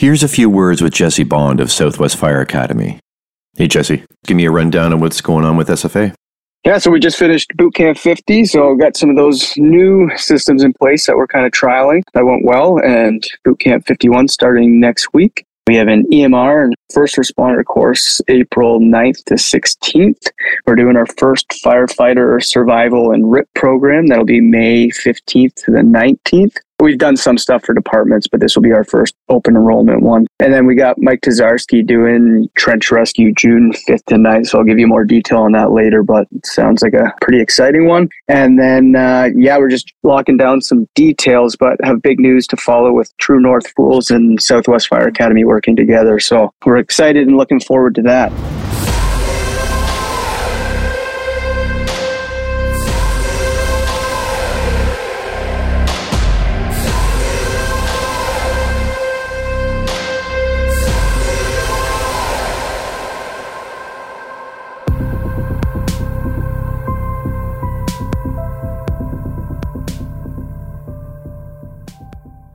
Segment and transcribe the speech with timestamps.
[0.00, 3.00] Here's a few words with Jesse Bond of Southwest Fire Academy.
[3.58, 6.14] Hey, Jesse, give me a rundown on what's going on with SFA.
[6.64, 10.64] Yeah, so we just finished Boot Camp 50, so got some of those new systems
[10.64, 12.00] in place that we're kind of trialing.
[12.14, 15.44] That went well, and Boot Camp 51 starting next week.
[15.66, 20.30] We have an EMR and first responder course April 9th to 16th.
[20.66, 24.06] We're doing our first firefighter survival and RIT program.
[24.06, 26.56] That'll be May 15th to the 19th.
[26.80, 30.26] We've done some stuff for departments, but this will be our first open enrollment one.
[30.38, 34.46] And then we got Mike Tazarski doing trench rescue June 5th to 9th.
[34.46, 37.40] So I'll give you more detail on that later, but it sounds like a pretty
[37.40, 38.08] exciting one.
[38.28, 42.56] And then, uh, yeah, we're just locking down some details, but have big news to
[42.56, 46.18] follow with True North Fools and Southwest Fire Academy working together.
[46.18, 48.59] So we're excited and looking forward to that.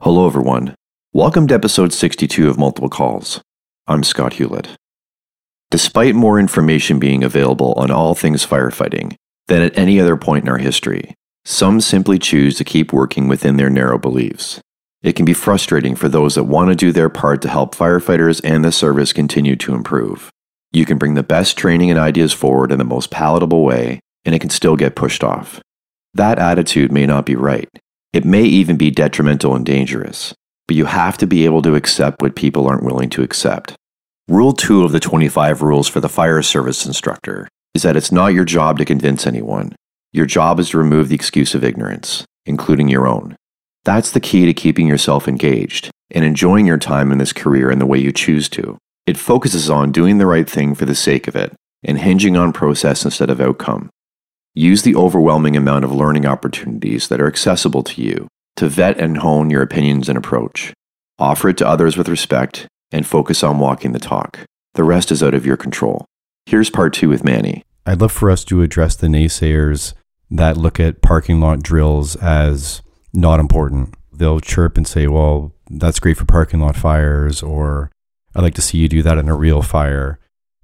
[0.06, 0.76] Hello, everyone.
[1.12, 3.42] Welcome to episode 62 of Multiple Calls.
[3.88, 4.68] I'm Scott Hewlett.
[5.72, 9.16] Despite more information being available on all things firefighting
[9.48, 13.56] than at any other point in our history, some simply choose to keep working within
[13.56, 14.60] their narrow beliefs.
[15.02, 18.40] It can be frustrating for those that want to do their part to help firefighters
[18.44, 20.30] and the service continue to improve.
[20.70, 24.36] You can bring the best training and ideas forward in the most palatable way, and
[24.36, 25.60] it can still get pushed off.
[26.14, 27.68] That attitude may not be right,
[28.16, 30.34] it may even be detrimental and dangerous,
[30.66, 33.74] but you have to be able to accept what people aren't willing to accept.
[34.26, 38.32] Rule 2 of the 25 rules for the fire service instructor is that it's not
[38.32, 39.76] your job to convince anyone.
[40.12, 43.36] Your job is to remove the excuse of ignorance, including your own.
[43.84, 47.78] That's the key to keeping yourself engaged and enjoying your time in this career in
[47.78, 48.78] the way you choose to.
[49.06, 51.52] It focuses on doing the right thing for the sake of it
[51.84, 53.90] and hinging on process instead of outcome.
[54.58, 59.18] Use the overwhelming amount of learning opportunities that are accessible to you to vet and
[59.18, 60.72] hone your opinions and approach.
[61.18, 64.38] Offer it to others with respect and focus on walking the talk.
[64.72, 66.06] The rest is out of your control.
[66.46, 67.64] Here's part two with Manny.
[67.84, 69.92] I'd love for us to address the naysayers
[70.30, 72.80] that look at parking lot drills as
[73.12, 73.94] not important.
[74.10, 77.90] They'll chirp and say, well, that's great for parking lot fires, or
[78.34, 80.18] I'd like to see you do that in a real fire.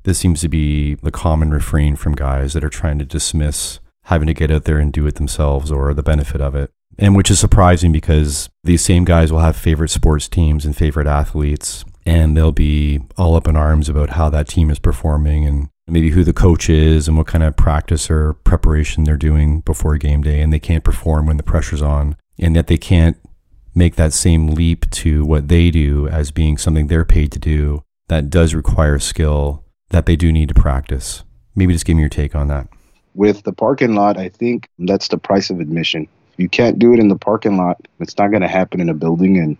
[0.04, 4.26] This seems to be the common refrain from guys that are trying to dismiss having
[4.26, 6.70] to get out there and do it themselves or the benefit of it.
[6.98, 11.06] And which is surprising because these same guys will have favorite sports teams and favorite
[11.06, 15.68] athletes, and they'll be all up in arms about how that team is performing and
[15.86, 19.96] maybe who the coach is and what kind of practice or preparation they're doing before
[19.96, 20.40] game day.
[20.40, 23.16] And they can't perform when the pressure's on, and yet they can't
[23.74, 27.82] make that same leap to what they do as being something they're paid to do
[28.08, 31.24] that does require skill that they do need to practice.
[31.54, 32.68] Maybe just give me your take on that.
[33.14, 36.08] With the parking lot, I think that's the price of admission.
[36.32, 38.88] If you can't do it in the parking lot, it's not going to happen in
[38.88, 39.36] a building.
[39.38, 39.58] And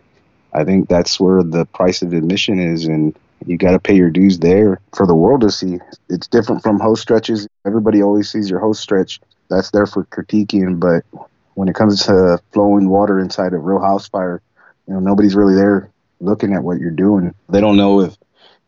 [0.54, 2.86] I think that's where the price of admission is.
[2.86, 3.14] And
[3.46, 5.78] you got to pay your dues there for the world to see.
[6.08, 7.46] It's different from hose stretches.
[7.66, 9.20] Everybody always sees your hose stretch.
[9.50, 10.80] That's there for critiquing.
[10.80, 11.04] But
[11.54, 14.40] when it comes to flowing water inside a real house fire,
[14.88, 17.34] you know, nobody's really there looking at what you're doing.
[17.50, 18.16] They don't know if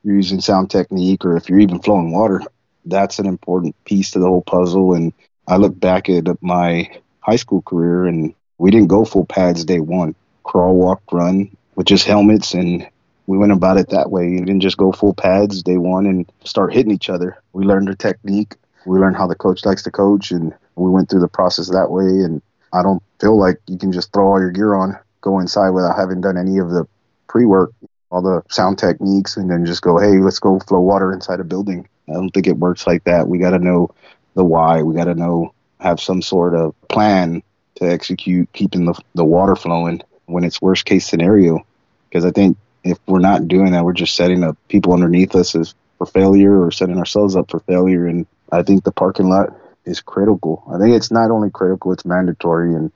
[0.03, 2.43] you're using sound technique or if you're even flowing water
[2.87, 4.95] that's an important piece to the whole puzzle.
[4.95, 5.13] And
[5.47, 6.91] I look back at my
[7.21, 10.15] high school career, and we didn't go full pads day one.
[10.43, 12.87] Crawl, walk, run with just helmets, and
[13.27, 14.29] we went about it that way.
[14.29, 17.39] We didn't just go full pads day one and start hitting each other.
[17.53, 18.55] We learned the technique.
[18.87, 21.91] We learned how the coach likes to coach, and we went through the process that
[21.91, 22.05] way.
[22.05, 22.43] And
[22.73, 25.97] I don't feel like you can just throw all your gear on, go inside without
[25.97, 26.87] having done any of the
[27.29, 27.73] pre-work,
[28.11, 31.45] all the sound techniques, and then just go, hey, let's go flow water inside a
[31.45, 31.89] building.
[32.09, 33.29] I don't think it works like that.
[33.29, 33.95] We got to know
[34.35, 34.83] the why.
[34.83, 37.43] We got to know, have some sort of plan
[37.77, 41.67] to execute keeping the, the water flowing when it's worst case scenario.
[42.09, 45.55] Because I think if we're not doing that, we're just setting up people underneath us
[45.55, 48.07] as for failure or setting ourselves up for failure.
[48.07, 49.51] And I think the parking lot
[49.85, 50.63] is critical.
[50.73, 52.75] I think it's not only critical, it's mandatory.
[52.75, 52.93] And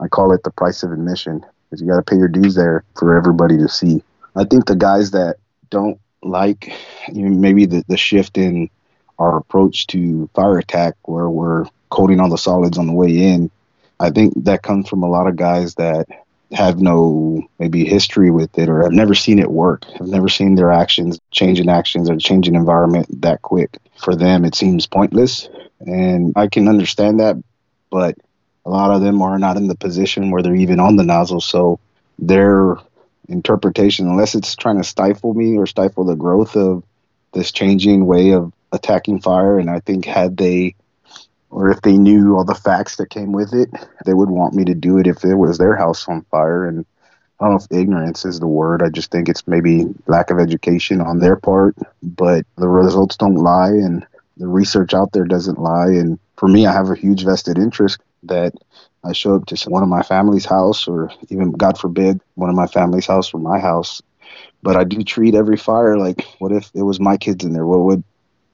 [0.00, 2.84] I call it the price of admission because you got to pay your dues there
[2.96, 4.02] for everybody to see.
[4.36, 5.36] I think the guys that
[5.70, 6.72] don't like
[7.12, 8.70] maybe the, the shift in
[9.18, 13.50] our approach to fire attack where we're coating all the solids on the way in.
[14.00, 16.06] I think that comes from a lot of guys that
[16.52, 20.54] have no maybe history with it or have never seen it work, have never seen
[20.54, 23.76] their actions changing actions or changing environment that quick.
[23.96, 25.48] For them, it seems pointless.
[25.80, 27.36] And I can understand that,
[27.90, 28.16] but
[28.64, 31.40] a lot of them are not in the position where they're even on the nozzle.
[31.40, 31.80] So
[32.18, 32.76] they're
[33.28, 36.82] interpretation, unless it's trying to stifle me or stifle the growth of
[37.32, 39.58] this changing way of attacking fire.
[39.58, 40.74] And I think had they,
[41.50, 43.70] or if they knew all the facts that came with it,
[44.04, 46.66] they would want me to do it if it was their house on fire.
[46.66, 46.84] And
[47.40, 48.82] I don't know if ignorance is the word.
[48.82, 53.36] I just think it's maybe lack of education on their part, but the results don't
[53.36, 55.88] lie and the research out there doesn't lie.
[55.88, 58.52] And for me, I have a huge vested interest that
[59.04, 62.56] I show up to one of my family's house or even, God forbid, one of
[62.56, 64.00] my family's house or my house.
[64.62, 67.66] But I do treat every fire like, what if it was my kids in there?
[67.66, 68.04] What would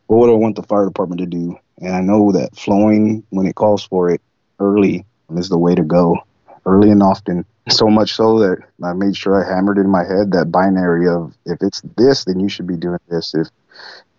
[0.07, 1.59] what would I want the fire department to do?
[1.79, 4.21] And I know that flowing when it calls for it
[4.61, 5.05] early
[5.35, 6.19] is the way to go,
[6.67, 7.45] early and often.
[7.71, 11.35] So much so that I made sure I hammered in my head that binary of
[11.47, 13.35] if it's this, then you should be doing this.
[13.35, 13.49] If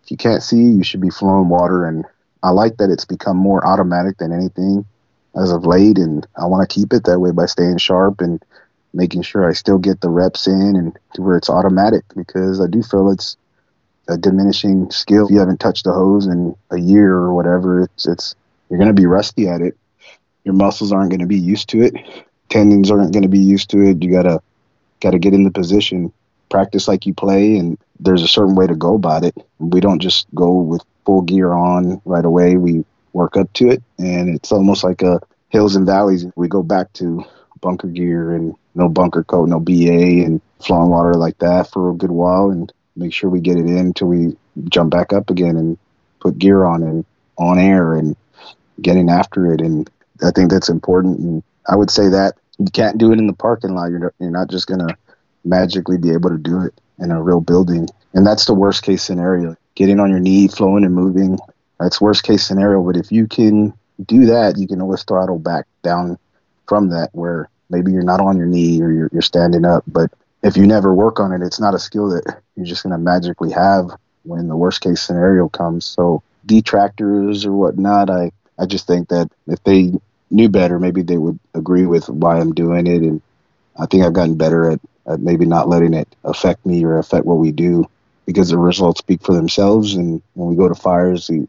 [0.04, 1.86] if you can't see, you should be flowing water.
[1.86, 2.06] And
[2.46, 4.86] I like that it's become more automatic than anything
[5.36, 8.40] as of late, and I want to keep it that way by staying sharp and
[8.94, 12.68] making sure I still get the reps in and to where it's automatic because I
[12.68, 13.36] do feel it's
[14.08, 15.26] a diminishing skill.
[15.26, 18.36] If you haven't touched the hose in a year or whatever, it's it's
[18.70, 19.76] you're going to be rusty at it.
[20.44, 21.96] Your muscles aren't going to be used to it.
[22.50, 24.04] Tendons aren't going to be used to it.
[24.04, 24.40] You gotta
[25.02, 26.14] gotta get in the position,
[26.52, 29.36] practice like you play, and there's a certain way to go about it.
[29.58, 32.58] We don't just go with full gear on right away.
[32.58, 36.26] We work up to it, and it's almost like a hills and valleys.
[36.36, 37.24] We go back to
[37.62, 41.96] bunker gear and no bunker coat, no BA, and flowing water like that for a
[41.96, 44.36] good while, and make sure we get it in until we
[44.70, 45.78] jump back up again and
[46.20, 47.06] put gear on and
[47.38, 48.16] on air and
[48.82, 49.62] getting after it.
[49.62, 49.90] And
[50.24, 51.20] I think that's important.
[51.20, 53.90] And I would say that you can't do it in the parking lot.
[53.90, 54.96] You're not, you're not just to
[55.44, 57.88] magically be able to do it in a real building.
[58.14, 59.56] And that's the worst case scenario.
[59.76, 61.38] Getting on your knee, flowing and moving.
[61.80, 62.82] That's worst case scenario.
[62.82, 63.74] But if you can
[64.06, 66.18] do that, you can always throttle back down
[66.68, 69.84] from that where maybe you're not on your knee or you're, you're standing up.
[69.88, 70.12] But
[70.44, 72.98] if you never work on it, it's not a skill that you're just going to
[72.98, 73.90] magically have
[74.24, 75.86] when the worst case scenario comes.
[75.86, 79.94] So detractors or whatnot, I, I just think that if they
[80.32, 83.02] knew better, maybe they would agree with why I'm doing it.
[83.02, 83.22] And
[83.78, 87.26] I think I've gotten better at, at maybe not letting it affect me or affect
[87.26, 87.86] what we do
[88.26, 89.96] because the results speak for themselves.
[89.96, 91.48] And when we go to fires, we,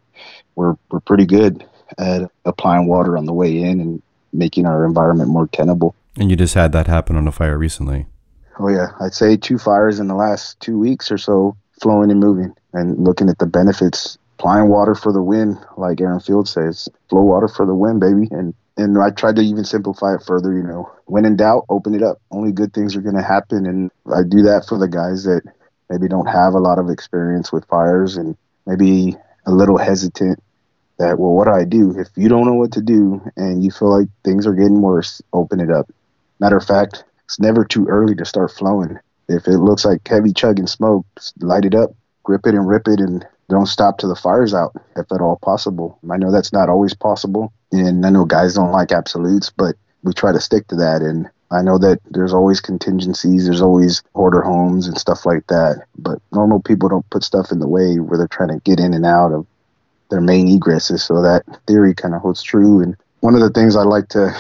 [0.55, 1.65] we're, we're pretty good
[1.99, 5.95] at applying water on the way in and making our environment more tenable.
[6.19, 8.07] And you just had that happen on a fire recently.
[8.59, 12.21] Oh yeah, I'd say two fires in the last two weeks or so, flowing and
[12.21, 14.17] moving, and looking at the benefits.
[14.39, 18.29] Applying water for the win, like Aaron Field says, flow water for the win, baby.
[18.31, 20.53] And and I tried to even simplify it further.
[20.53, 22.21] You know, when in doubt, open it up.
[22.31, 25.43] Only good things are going to happen, and I do that for the guys that
[25.89, 28.37] maybe don't have a lot of experience with fires and
[28.67, 29.17] maybe
[29.47, 30.43] a little hesitant.
[30.99, 33.71] That well, what do I do if you don't know what to do and you
[33.71, 35.21] feel like things are getting worse?
[35.33, 35.91] Open it up.
[36.41, 38.99] Matter of fact, it's never too early to start flowing.
[39.29, 41.07] If it looks like heavy chugging smoke,
[41.41, 41.91] light it up,
[42.23, 45.39] grip it and rip it, and don't stop till the fire's out, if at all
[45.43, 45.99] possible.
[46.11, 50.13] I know that's not always possible, and I know guys don't like absolutes, but we
[50.13, 51.03] try to stick to that.
[51.03, 55.87] And I know that there's always contingencies, there's always hoarder homes and stuff like that,
[55.99, 58.95] but normal people don't put stuff in the way where they're trying to get in
[58.95, 59.47] and out of
[60.11, 61.01] their main egresses.
[61.01, 62.81] So that theory kind of holds true.
[62.81, 64.35] And one of the things I like to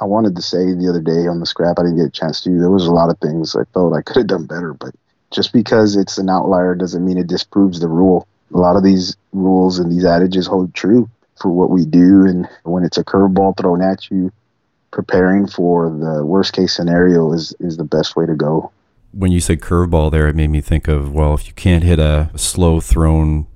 [0.00, 2.40] I wanted to say the other day on the scrap, I didn't get a chance
[2.42, 2.58] to.
[2.58, 4.94] There was a lot of things I felt I could have done better, but
[5.30, 8.26] just because it's an outlier doesn't mean it disproves the rule.
[8.52, 11.08] A lot of these rules and these adages hold true
[11.40, 14.32] for what we do, and when it's a curveball thrown at you,
[14.90, 18.70] preparing for the worst case scenario is is the best way to go.
[19.12, 21.98] When you said curveball there, it made me think of well, if you can't hit
[21.98, 23.46] a slow thrown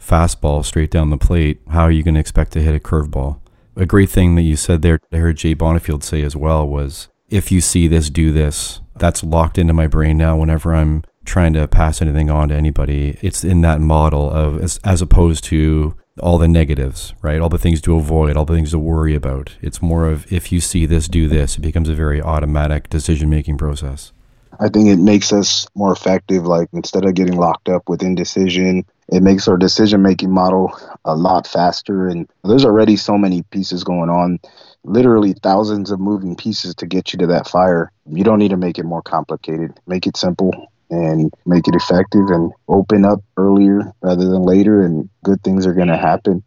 [0.00, 3.40] fastball straight down the plate, how are you going to expect to hit a curveball?
[3.76, 7.08] a great thing that you said there, I heard Jay Bonifield say as well, was
[7.28, 8.80] if you see this, do this.
[8.96, 13.16] That's locked into my brain now whenever I'm trying to pass anything on to anybody.
[13.22, 17.40] It's in that model of as, as opposed to all the negatives, right?
[17.40, 19.54] All the things to avoid, all the things to worry about.
[19.62, 21.56] It's more of if you see this, do this.
[21.56, 24.12] It becomes a very automatic decision making process.
[24.58, 26.44] I think it makes us more effective.
[26.44, 30.72] Like instead of getting locked up with indecision it makes our decision making model
[31.04, 32.08] a lot faster.
[32.08, 34.38] And there's already so many pieces going on,
[34.84, 37.90] literally thousands of moving pieces to get you to that fire.
[38.06, 39.78] You don't need to make it more complicated.
[39.86, 45.08] Make it simple and make it effective and open up earlier rather than later, and
[45.24, 46.42] good things are going to happen.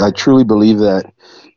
[0.00, 1.12] I truly believe that,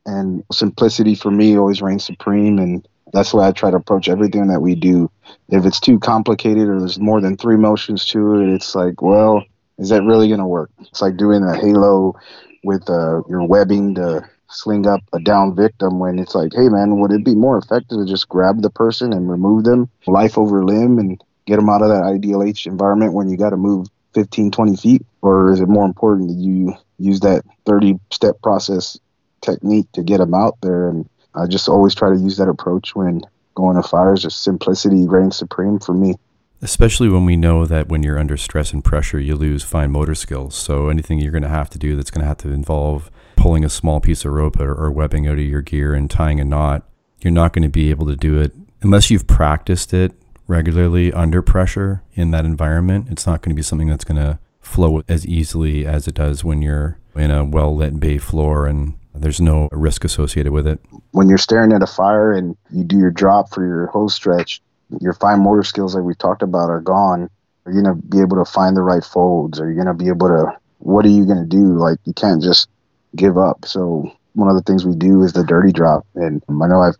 [0.06, 2.58] and simplicity for me always reigns supreme.
[2.58, 5.12] And that's why I try to approach everything that we do.
[5.50, 9.44] If it's too complicated or there's more than three motions to it, it's like, well,
[9.78, 10.72] is that really going to work?
[10.80, 12.16] It's like doing a halo
[12.64, 17.00] with uh, your webbing to sling up a down victim when it's like, hey man,
[17.00, 20.64] would it be more effective to just grab the person and remove them life over
[20.64, 24.52] limb and get them out of that IDLH environment when you got to move 15,
[24.52, 25.06] 20 feet?
[25.22, 29.00] Or is it more important that you use that 30 step process
[29.42, 30.90] technique to get them out there?
[30.90, 33.22] And I just always try to use that approach when
[33.56, 34.22] going to fires.
[34.22, 36.16] Just simplicity reigns supreme for me.
[36.64, 40.14] Especially when we know that when you're under stress and pressure, you lose fine motor
[40.14, 40.56] skills.
[40.56, 43.66] So anything you're going to have to do that's going to have to involve pulling
[43.66, 46.46] a small piece of rope or, or webbing out of your gear and tying a
[46.46, 46.88] knot,
[47.20, 50.14] you're not going to be able to do it unless you've practiced it
[50.52, 53.08] regularly under pressure in that environment.
[53.10, 56.44] It's not going to be something that's going to flow as easily as it does
[56.44, 60.80] when you're in a well lit bay floor and there's no risk associated with it.
[61.12, 64.62] When you're staring at a fire and you do your drop for your hose stretch,
[65.00, 67.30] your fine motor skills, like we talked about, are gone.
[67.66, 69.60] Are you going to be able to find the right folds?
[69.60, 71.78] Are you going to be able to, what are you going to do?
[71.78, 72.70] Like, you can't just
[73.16, 73.66] give up.
[73.66, 76.06] So, one of the things we do is the dirty drop.
[76.16, 76.96] And I know I've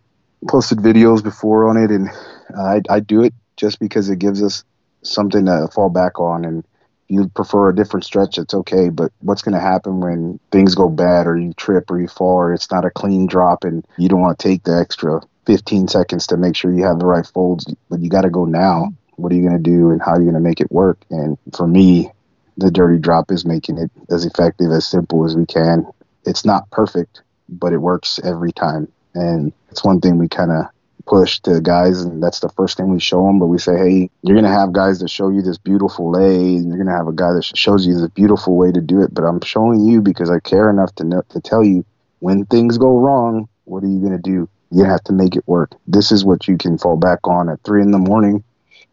[0.48, 2.08] posted videos before on it, and
[2.56, 4.64] I, I do it just because it gives us
[5.02, 6.44] something to fall back on.
[6.44, 6.64] And
[7.08, 8.88] you prefer a different stretch, it's okay.
[8.88, 12.36] But what's going to happen when things go bad or you trip or you fall
[12.36, 15.88] or it's not a clean drop and you don't want to take the extra 15
[15.88, 18.92] seconds to make sure you have the right folds, but you got to go now.
[19.16, 20.98] What are you going to do and how are you going to make it work?
[21.10, 22.10] And for me,
[22.56, 25.86] the dirty drop is making it as effective, as simple as we can.
[26.24, 28.90] It's not perfect, but it works every time.
[29.14, 30.66] And it's one thing we kind of
[31.06, 33.38] push to guys, and that's the first thing we show them.
[33.38, 36.56] But we say, hey, you're going to have guys that show you this beautiful lay,
[36.56, 39.02] and you're going to have a guy that shows you this beautiful way to do
[39.02, 39.12] it.
[39.12, 41.84] But I'm showing you because I care enough to know, to tell you
[42.20, 44.48] when things go wrong, what are you going to do?
[44.70, 45.72] You have to make it work.
[45.86, 48.42] This is what you can fall back on at three in the morning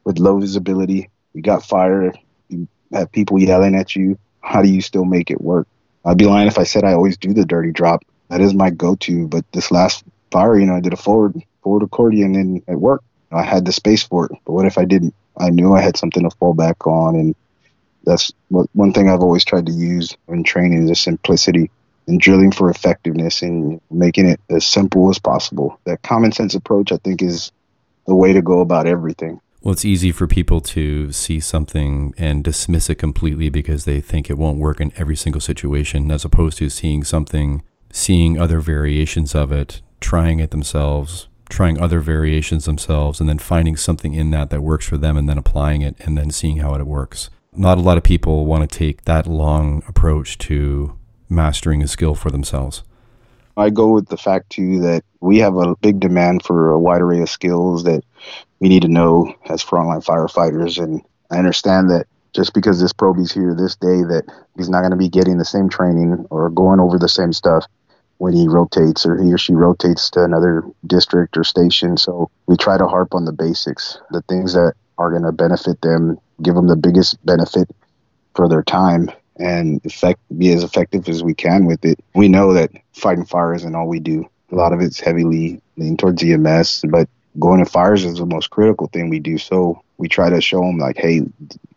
[0.03, 1.09] with low visibility.
[1.33, 2.13] You got fire.
[2.49, 4.17] You have people yelling at you.
[4.41, 5.67] How do you still make it work?
[6.05, 8.03] I'd be lying if I said I always do the dirty drop.
[8.29, 9.27] That is my go-to.
[9.27, 13.05] But this last fire, you know, I did a forward forward accordion and it worked.
[13.31, 14.31] I had the space for it.
[14.45, 15.13] But what if I didn't?
[15.37, 17.35] I knew I had something to fall back on, and
[18.03, 21.69] that's what one thing I've always tried to use in training is simplicity
[22.07, 25.79] and drilling for effectiveness and making it as simple as possible.
[25.85, 27.51] That common sense approach, I think, is
[28.07, 29.39] the way to go about everything.
[29.61, 34.29] Well, it's easy for people to see something and dismiss it completely because they think
[34.29, 37.61] it won't work in every single situation, as opposed to seeing something,
[37.91, 43.75] seeing other variations of it, trying it themselves, trying other variations themselves, and then finding
[43.75, 46.75] something in that that works for them and then applying it and then seeing how
[46.75, 47.29] it works.
[47.53, 52.15] Not a lot of people want to take that long approach to mastering a skill
[52.15, 52.83] for themselves.
[53.57, 57.01] I go with the fact too that we have a big demand for a wide
[57.01, 58.03] array of skills that
[58.59, 60.81] we need to know as frontline firefighters.
[60.81, 64.23] And I understand that just because this probie's here this day, that
[64.55, 67.65] he's not going to be getting the same training or going over the same stuff
[68.19, 71.97] when he rotates or he or she rotates to another district or station.
[71.97, 75.81] So we try to harp on the basics, the things that are going to benefit
[75.81, 77.69] them, give them the biggest benefit
[78.35, 81.97] for their time and effect, be as effective as we can with it.
[82.13, 84.29] We know that fighting fire isn't all we do.
[84.51, 87.07] A lot of it's heavily lean towards EMS, but
[87.39, 89.38] going to fires is the most critical thing we do.
[89.38, 91.21] So we try to show them like, hey,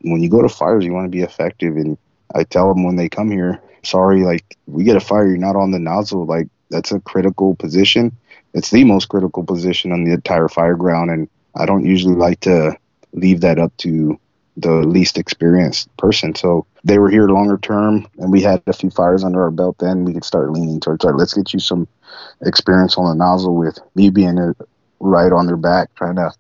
[0.01, 1.77] when you go to fires, you want to be effective.
[1.77, 1.97] And
[2.35, 5.57] I tell them when they come here, sorry, like we get a fire, you're not
[5.57, 6.25] on the nozzle.
[6.27, 8.13] Like that's a critical position.
[8.55, 11.11] It's the most critical position on the entire fire ground.
[11.11, 12.77] And I don't usually like to
[13.13, 14.19] leave that up to
[14.57, 16.35] the least experienced person.
[16.35, 19.77] So they were here longer term and we had a few fires under our belt
[19.79, 21.87] then we could start leaning towards right, let's get you some
[22.43, 24.53] experience on the nozzle with me being uh,
[25.01, 26.31] right on their back, trying to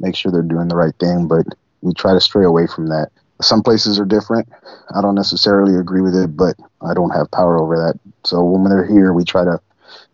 [0.00, 1.28] make sure they're doing the right thing.
[1.28, 1.46] But
[1.82, 3.10] we try to stray away from that.
[3.40, 4.48] Some places are different.
[4.94, 7.98] I don't necessarily agree with it, but I don't have power over that.
[8.24, 9.60] So when they're here, we try to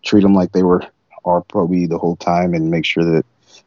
[0.02, 0.83] treat them like they were
[1.25, 3.25] our probie the whole time and make sure that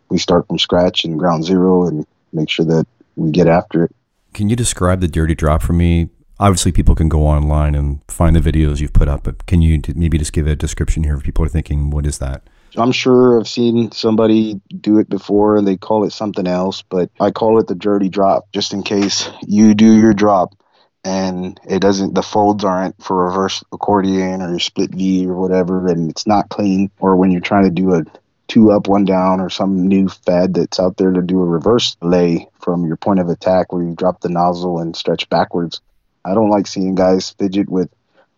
[0.10, 2.86] we start from scratch and ground zero and make sure that
[3.16, 3.96] we get after it.
[4.34, 6.10] Can you describe the dirty drop for me?
[6.38, 9.82] Obviously, people can go online and find the videos you've put up, but can you
[9.96, 12.44] maybe just give a description here if people are thinking, what is that?
[12.78, 17.10] I'm sure I've seen somebody do it before and they call it something else, but
[17.20, 20.56] I call it the dirty drop just in case you do your drop
[21.04, 25.88] and it doesn't the folds aren't for reverse accordion or your split V or whatever
[25.88, 28.04] and it's not clean or when you're trying to do a
[28.48, 31.96] two up one down or some new fad that's out there to do a reverse
[32.02, 35.82] lay from your point of attack where you drop the nozzle and stretch backwards.
[36.24, 37.90] I don't like seeing guys fidget with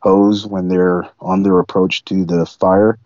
[0.08, 2.98] hose when they're on their approach to the fire.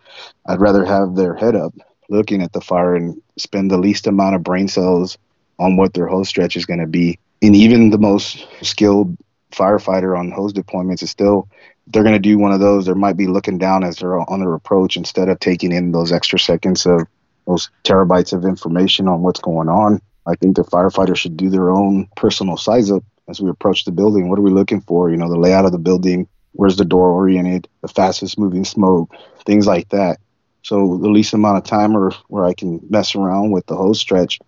[0.46, 1.74] I'd rather have their head up
[2.08, 5.18] looking at the fire and spend the least amount of brain cells
[5.58, 7.18] on what their hose stretch is going to be.
[7.42, 9.16] And even the most skilled
[9.50, 11.48] firefighter on hose deployments is still
[11.88, 12.86] they're going to do one of those.
[12.86, 16.12] They might be looking down as they're on their approach instead of taking in those
[16.12, 17.00] extra seconds of
[17.48, 20.00] those terabytes of information on what's going on.
[20.24, 23.90] I think the firefighter should do their own personal size up as we approach the
[23.90, 24.28] building.
[24.28, 25.10] What are we looking for?
[25.10, 29.14] You know, the layout of the building, where's the door oriented, the fastest moving smoke,
[29.44, 30.18] things like that.
[30.62, 34.00] So the least amount of time or where I can mess around with the hose
[34.00, 34.38] stretch,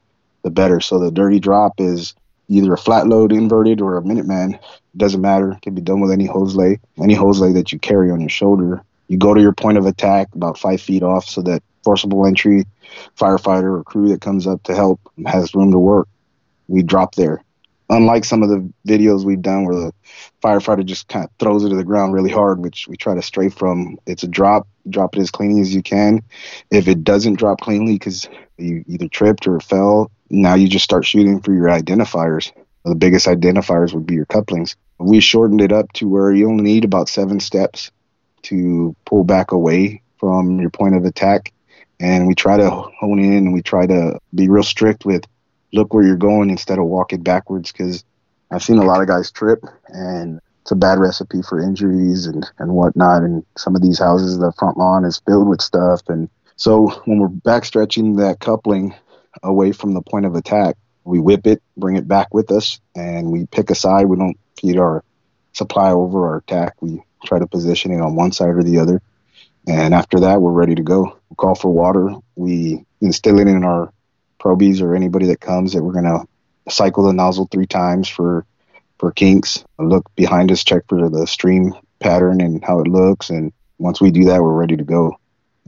[0.42, 0.80] the better.
[0.80, 2.14] So the dirty drop is
[2.48, 4.54] either a flat load inverted or a Minuteman.
[4.54, 5.52] It doesn't matter.
[5.52, 8.20] It can be done with any hose lay, any hose lay that you carry on
[8.20, 8.82] your shoulder.
[9.08, 12.64] You go to your point of attack about five feet off so that forcible entry
[13.18, 16.08] firefighter or crew that comes up to help has room to work.
[16.68, 17.42] We drop there.
[17.90, 19.92] Unlike some of the videos we've done where the
[20.42, 23.22] firefighter just kind of throws it to the ground really hard, which we try to
[23.22, 24.66] stray from, it's a drop.
[24.88, 26.22] Drop it as cleanly as you can.
[26.70, 31.04] If it doesn't drop cleanly because you either tripped or fell, now you just start
[31.04, 32.52] shooting for your identifiers.
[32.84, 34.76] The biggest identifiers would be your couplings.
[34.98, 37.90] We shortened it up to where you only need about seven steps
[38.42, 41.52] to pull back away from your point of attack.
[41.98, 45.24] And we try to hone in and we try to be real strict with
[45.74, 48.04] look where you're going instead of walking backwards because
[48.50, 52.46] I've seen a lot of guys trip and it's a bad recipe for injuries and,
[52.58, 53.22] and whatnot.
[53.22, 56.02] And some of these houses, the front lawn is filled with stuff.
[56.08, 58.94] And so when we're backstretching that coupling
[59.42, 63.30] away from the point of attack, we whip it, bring it back with us, and
[63.30, 64.06] we pick a side.
[64.06, 65.04] We don't feed our
[65.52, 66.80] supply over our attack.
[66.80, 69.02] We try to position it on one side or the other.
[69.66, 71.18] And after that, we're ready to go.
[71.28, 72.14] We call for water.
[72.36, 73.92] We instill it in our
[74.44, 78.44] probies or anybody that comes that we're going to cycle the nozzle three times for
[78.98, 79.64] for kinks.
[79.78, 83.30] Look behind us, check for the stream pattern and how it looks.
[83.30, 85.18] And once we do that, we're ready to go.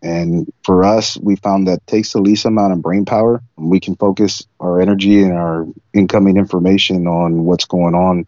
[0.03, 3.43] And for us, we found that takes the least amount of brain power.
[3.57, 8.27] We can focus our energy and our incoming information on what's going on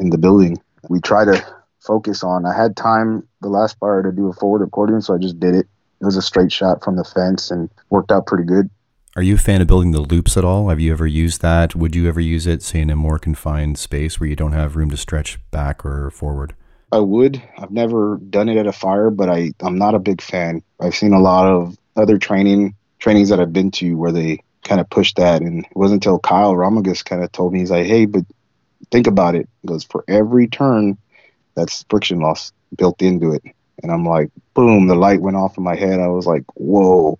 [0.00, 0.56] in the building.
[0.88, 1.46] We try to
[1.78, 2.46] focus on.
[2.46, 5.54] I had time the last fire to do a forward accordion, so I just did
[5.54, 5.66] it.
[6.00, 8.70] It was a straight shot from the fence and worked out pretty good.
[9.16, 10.68] Are you a fan of building the loops at all?
[10.68, 11.74] Have you ever used that?
[11.74, 14.76] Would you ever use it, say, in a more confined space where you don't have
[14.76, 16.54] room to stretch back or forward?
[16.92, 17.42] I would.
[17.58, 20.62] I've never done it at a fire, but I, I'm not a big fan.
[20.80, 24.80] I've seen a lot of other training trainings that I've been to where they kind
[24.80, 25.42] of push that.
[25.42, 28.22] And it wasn't until Kyle Romagus kind of told me, he's like, hey, but
[28.92, 29.48] think about it.
[29.62, 30.96] He goes, for every turn,
[31.56, 33.42] that's friction loss built into it.
[33.82, 35.98] And I'm like, boom, the light went off in my head.
[35.98, 37.18] I was like, whoa.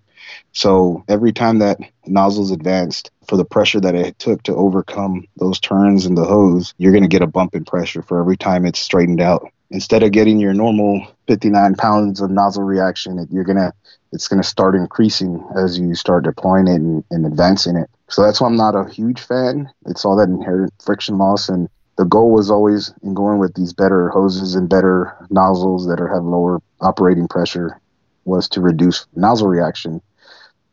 [0.52, 5.60] So every time that nozzle's advanced, for the pressure that it took to overcome those
[5.60, 8.66] turns in the hose, you're going to get a bump in pressure for every time
[8.66, 9.48] it's straightened out.
[9.70, 13.72] Instead of getting your normal 59 pounds of nozzle reaction, you're gonna
[14.10, 17.88] it's gonna start increasing as you start deploying it and, and advancing it.
[18.08, 19.70] So that's why I'm not a huge fan.
[19.86, 23.72] It's all that inherent friction loss and the goal was always in going with these
[23.72, 27.78] better hoses and better nozzles that are, have lower operating pressure
[28.24, 30.00] was to reduce nozzle reaction.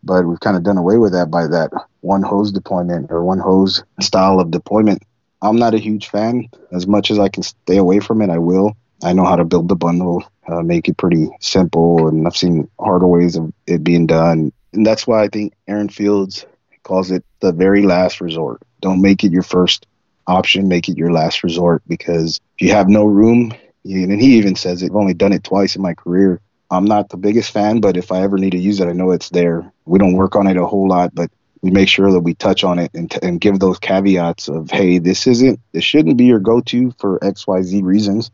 [0.07, 3.39] But we've kind of done away with that by that one hose deployment or one
[3.39, 5.03] hose style of deployment.
[5.41, 6.47] I'm not a huge fan.
[6.71, 8.75] As much as I can stay away from it, I will.
[9.03, 12.67] I know how to build the bundle, uh, make it pretty simple, and I've seen
[12.79, 14.51] harder ways of it being done.
[14.73, 16.45] And that's why I think Aaron Fields
[16.83, 18.61] calls it the very last resort.
[18.81, 19.85] Don't make it your first
[20.25, 23.51] option, make it your last resort because if you have no room,
[23.85, 26.41] and he even says I've only done it twice in my career.
[26.69, 29.11] I'm not the biggest fan, but if I ever need to use it, I know
[29.11, 29.71] it's there.
[29.85, 32.63] We don't work on it a whole lot, but we make sure that we touch
[32.63, 36.25] on it and, t- and give those caveats of, hey, this isn't, this shouldn't be
[36.25, 38.31] your go to for XYZ reasons,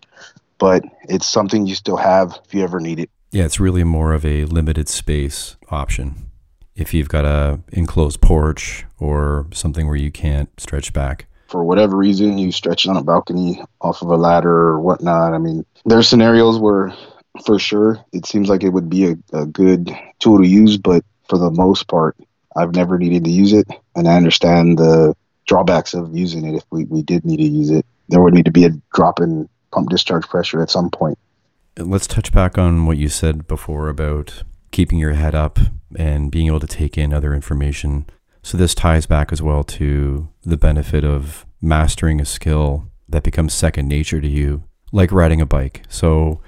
[0.58, 3.10] but it's something you still have if you ever need it.
[3.32, 6.30] Yeah, it's really more of a limited space option.
[6.76, 11.96] If you've got a enclosed porch or something where you can't stretch back, for whatever
[11.96, 15.36] reason you stretch on a balcony off of a ladder or whatnot.
[15.36, 16.96] I mean, there are scenarios where
[17.46, 21.04] for sure it seems like it would be a, a good tool to use, but
[21.28, 22.15] for the most part,
[22.56, 23.67] I've never needed to use it.
[23.96, 25.15] And I understand the
[25.48, 27.86] drawbacks of using it if we, we did need to use it.
[28.10, 31.17] There would need to be a drop in pump discharge pressure at some point.
[31.78, 35.60] Let's touch back on what you said before about keeping your head up
[35.96, 38.06] and being able to take in other information.
[38.43, 43.54] So this ties back as well to the benefit of mastering a skill that becomes
[43.54, 45.84] second nature to you, like riding a bike.
[45.89, 46.41] So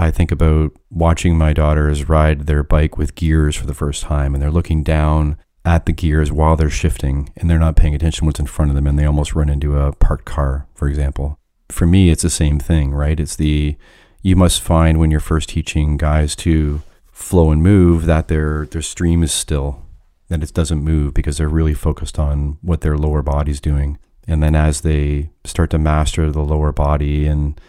[0.00, 4.32] I think about watching my daughters ride their bike with gears for the first time,
[4.32, 8.24] and they're looking down at the gears while they're shifting, and they're not paying attention
[8.24, 11.38] what's in front of them, and they almost run into a parked car, for example.
[11.68, 13.20] For me, it's the same thing, right?
[13.20, 13.76] It's the
[14.22, 16.80] you must find when you're first teaching guys to
[17.12, 19.82] flow and move that their their stream is still
[20.28, 23.98] that it doesn't move because they're really focused on what their lower body's doing.
[24.26, 27.60] And then as they start to master the lower body and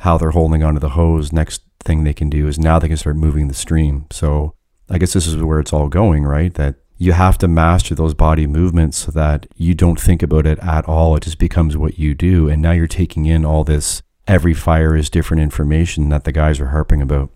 [0.00, 2.96] how they're holding onto the hose, next thing they can do is now they can
[2.96, 4.06] start moving the stream.
[4.12, 4.54] So
[4.88, 6.54] I guess this is where it's all going, right?
[6.54, 10.58] That you have to master those body movements so that you don't think about it
[10.58, 11.16] at all.
[11.16, 12.48] It just becomes what you do.
[12.48, 16.60] And now you're taking in all this every fire is different information that the guys
[16.60, 17.30] are harping about.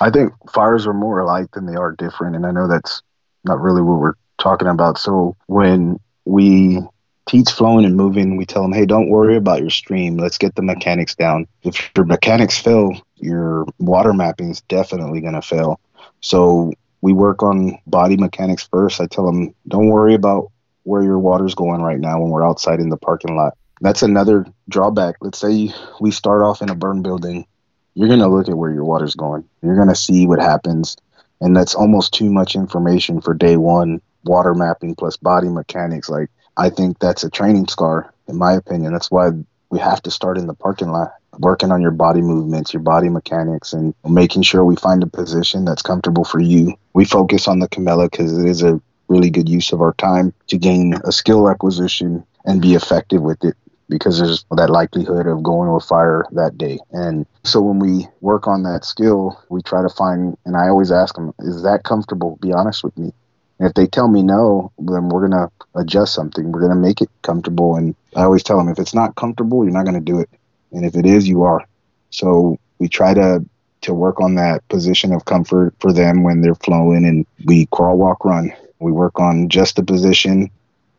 [0.00, 2.34] I think fires are more alike than they are different.
[2.34, 3.02] And I know that's
[3.44, 4.98] not really what we're talking about.
[4.98, 6.80] So when we
[7.28, 10.16] teach flowing and moving, we tell them, hey, don't worry about your stream.
[10.16, 11.46] Let's get the mechanics down.
[11.62, 15.78] If your mechanics fail, your water mapping is definitely going to fail.
[16.20, 19.00] So we work on body mechanics first.
[19.00, 20.50] I tell them, don't worry about
[20.82, 23.56] where your water's going right now when we're outside in the parking lot.
[23.80, 25.16] That's another drawback.
[25.20, 27.46] Let's say we start off in a burn building.
[27.94, 29.44] You're going to look at where your water's going.
[29.62, 30.96] You're going to see what happens.
[31.40, 36.08] And that's almost too much information for day one water mapping plus body mechanics.
[36.08, 38.92] Like, I think that's a training scar, in my opinion.
[38.92, 39.30] That's why
[39.70, 43.08] we have to start in the parking lot, working on your body movements, your body
[43.08, 46.74] mechanics, and making sure we find a position that's comfortable for you.
[46.94, 50.34] We focus on the Camella because it is a really good use of our time
[50.48, 53.56] to gain a skill acquisition and be effective with it
[53.88, 56.78] because there's that likelihood of going with fire that day.
[56.90, 60.92] And so when we work on that skill, we try to find, and I always
[60.92, 62.36] ask them, is that comfortable?
[62.42, 63.12] Be honest with me.
[63.58, 66.50] And if they tell me no, then we're going to adjust something.
[66.50, 67.76] We're going to make it comfortable.
[67.76, 70.28] And I always tell them, if it's not comfortable, you're not going to do it.
[70.72, 71.66] And if it is, you are.
[72.10, 73.44] So we try to
[73.80, 77.96] to work on that position of comfort for them when they're flowing and we crawl
[77.96, 80.50] walk run we work on just the position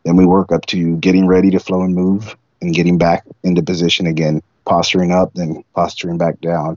[0.04, 3.62] then we work up to getting ready to flow and move and getting back into
[3.62, 6.76] position again, posturing up, then posturing back down.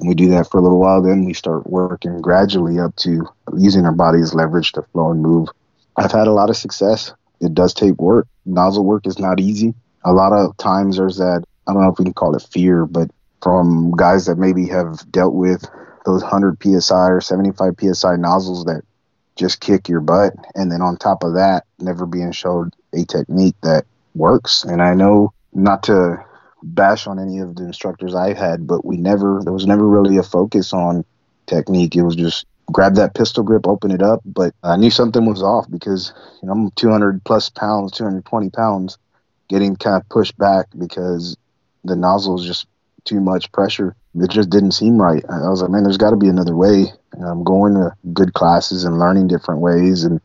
[0.00, 1.02] And we do that for a little while.
[1.02, 5.22] Then we start working gradually up to using our body as leverage to flow and
[5.22, 5.48] move.
[5.96, 7.12] I've had a lot of success.
[7.40, 8.26] It does take work.
[8.46, 9.74] Nozzle work is not easy.
[10.04, 12.86] A lot of times there's that, I don't know if we can call it fear,
[12.86, 13.10] but
[13.42, 15.64] from guys that maybe have dealt with
[16.06, 18.82] those 100 psi or 75 psi nozzles that
[19.36, 20.34] just kick your butt.
[20.54, 23.84] And then on top of that, never being showed a technique that
[24.14, 24.64] works.
[24.64, 26.24] And I know not to
[26.62, 30.16] bash on any of the instructors I've had, but we never, there was never really
[30.16, 31.04] a focus on
[31.46, 31.96] technique.
[31.96, 34.20] It was just grab that pistol grip, open it up.
[34.24, 38.98] But I knew something was off because you know, I'm 200 plus pounds, 220 pounds,
[39.48, 41.36] getting kind of pushed back because
[41.84, 42.66] the nozzle is just
[43.04, 43.94] too much pressure.
[44.14, 45.24] It just didn't seem right.
[45.28, 46.92] I was like, man, there's got to be another way.
[47.12, 50.20] And I'm going to good classes and learning different ways and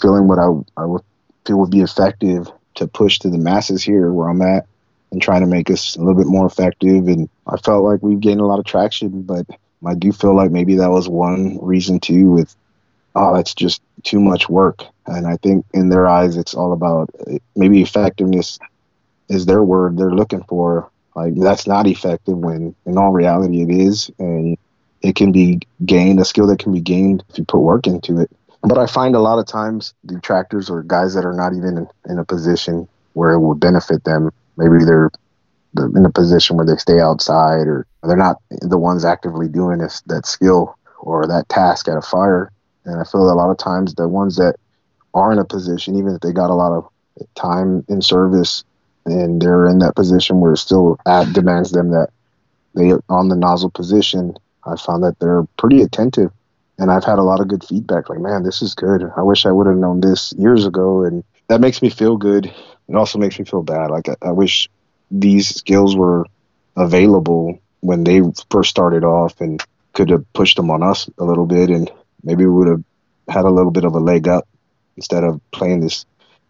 [0.00, 0.48] feeling what I,
[0.80, 1.02] I would
[1.46, 4.66] feel would be effective to push to the masses here where I'm at
[5.12, 7.08] and trying to make us a little bit more effective.
[7.08, 9.46] And I felt like we've gained a lot of traction, but
[9.84, 12.54] I do feel like maybe that was one reason too with,
[13.14, 14.84] oh, that's just too much work.
[15.06, 17.10] And I think in their eyes, it's all about
[17.56, 18.58] maybe effectiveness
[19.28, 20.90] is their word they're looking for.
[21.16, 24.10] Like that's not effective when in all reality it is.
[24.18, 24.56] And
[25.02, 28.20] it can be gained, a skill that can be gained if you put work into
[28.20, 28.30] it.
[28.62, 31.88] But I find a lot of times detractors or guys that are not even in,
[32.08, 34.30] in a position where it would benefit them.
[34.56, 35.10] Maybe they're
[35.76, 40.00] in a position where they stay outside or they're not the ones actively doing this
[40.06, 42.50] that skill or that task at a fire.
[42.84, 44.56] And I feel that a lot of times the ones that
[45.14, 46.88] are in a position, even if they got a lot of
[47.34, 48.64] time in service
[49.06, 52.10] and they're in that position where it still at, demands them that
[52.74, 56.32] they on the nozzle position, I found that they're pretty attentive
[56.80, 58.08] and I've had a lot of good feedback.
[58.08, 59.02] Like, man, this is good.
[59.16, 62.52] I wish I would have known this years ago, and that makes me feel good.
[62.90, 63.90] It also makes me feel bad.
[63.90, 64.68] Like, I, I wish
[65.10, 66.26] these skills were
[66.76, 71.46] available when they first started off, and could have pushed them on us a little
[71.46, 71.90] bit, and
[72.22, 72.84] maybe we would have
[73.28, 74.46] had a little bit of a leg up
[74.96, 76.04] instead of playing this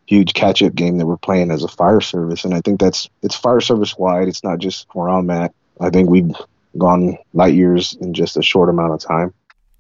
[0.07, 2.45] huge catch up game that we're playing as a fire service.
[2.45, 4.29] And I think that's it's fire service wide.
[4.29, 5.55] It's not just where I'm at.
[5.81, 6.33] I think we've
[6.77, 9.33] gone light years in just a short amount of time.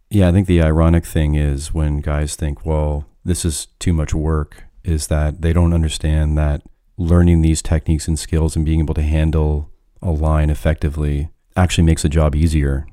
[0.09, 4.15] Yeah, I think the ironic thing is when guys think, well, this is too much
[4.15, 6.63] work, is that they don't understand that
[6.97, 9.71] learning these techniques and skills and being able to handle
[10.03, 12.87] a line effectively actually makes the job easier.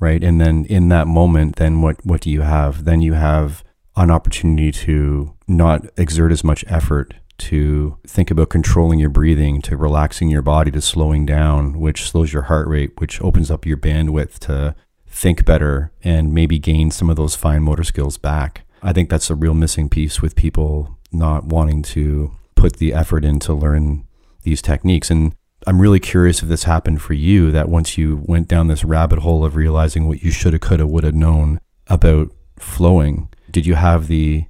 [0.00, 0.22] Right.
[0.22, 2.84] And then in that moment, then what, what do you have?
[2.84, 3.64] Then you have
[3.96, 9.76] an opportunity to not exert as much effort to think about controlling your breathing, to
[9.76, 13.76] relaxing your body, to slowing down, which slows your heart rate, which opens up your
[13.76, 14.74] bandwidth to
[15.06, 18.62] think better and maybe gain some of those fine motor skills back.
[18.82, 23.24] I think that's a real missing piece with people not wanting to put the effort
[23.24, 24.06] in to learn
[24.42, 25.10] these techniques.
[25.10, 25.34] And
[25.66, 29.20] I'm really curious if this happened for you that once you went down this rabbit
[29.20, 33.66] hole of realizing what you should have, could have, would have known about flowing, did
[33.66, 34.46] you have the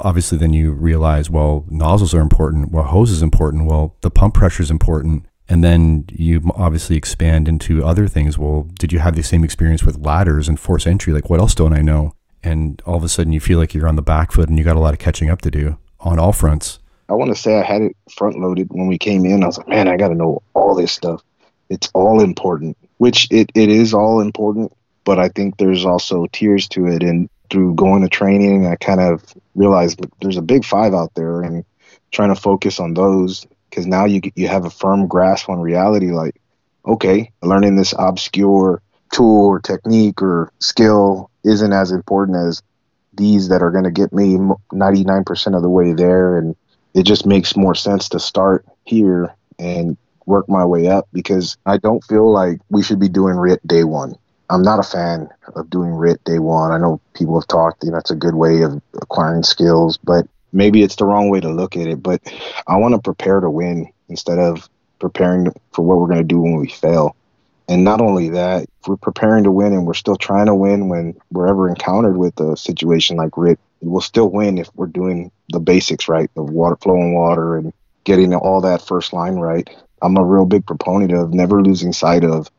[0.00, 4.34] obviously then you realize well nozzles are important well hose is important well the pump
[4.34, 8.38] pressure is important and then you obviously expand into other things.
[8.38, 11.12] Well did you have the same experience with ladders and force entry?
[11.12, 13.88] Like what else don't i know and all of a sudden you feel like you're
[13.88, 16.18] on the back foot and you got a lot of catching up to do on
[16.18, 16.78] all fronts.
[17.08, 19.42] I want to say I had it front loaded when we came in.
[19.42, 21.22] I was like, man, I got to know all this stuff.
[21.70, 24.72] It's all important, which it, it is all important,
[25.04, 27.02] but I think there's also tiers to it.
[27.02, 29.24] And through going to training, I kind of
[29.54, 31.64] realized there's a big five out there and
[32.10, 36.10] trying to focus on those because now you, you have a firm grasp on reality.
[36.10, 36.40] Like,
[36.86, 42.62] okay, learning this obscure tool or technique or skill isn't as important as
[43.14, 46.38] these that are going to get me 99% of the way there.
[46.38, 46.56] And
[46.94, 51.78] it just makes more sense to start here and work my way up because I
[51.78, 54.14] don't feel like we should be doing RIT day one.
[54.50, 56.72] I'm not a fan of doing RIT day one.
[56.72, 60.26] I know people have talked, you know, it's a good way of acquiring skills, but
[60.52, 62.02] maybe it's the wrong way to look at it.
[62.02, 62.22] But
[62.66, 64.68] I want to prepare to win instead of
[64.98, 67.14] preparing for what we're going to do when we fail.
[67.68, 71.14] And not only that, we're preparing to win and we're still trying to win when
[71.30, 75.60] we're ever encountered with a situation like RIT, we'll still win if we're doing the
[75.60, 77.72] basics right, the water flowing water and
[78.04, 79.68] getting all that first line right.
[80.00, 82.50] I'm a real big proponent of never losing sight of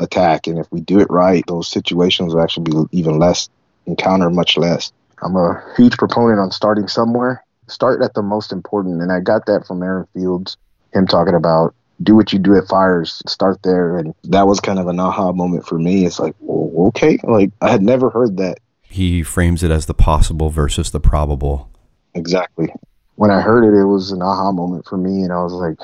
[0.00, 0.46] attack.
[0.46, 3.48] And if we do it right, those situations will actually be even less,
[3.86, 4.92] encounter much less.
[5.22, 7.44] I'm a huge proponent on starting somewhere.
[7.68, 9.02] Start at the most important.
[9.02, 10.56] And I got that from Aaron Fields,
[10.92, 13.98] him talking about do what you do at fires, start there.
[13.98, 16.06] And that was kind of an aha moment for me.
[16.06, 17.18] It's like, well, okay.
[17.22, 18.58] Like I had never heard that.
[18.82, 21.70] He frames it as the possible versus the probable.
[22.14, 22.72] Exactly.
[23.16, 25.22] When I heard it, it was an aha moment for me.
[25.22, 25.78] And I was like,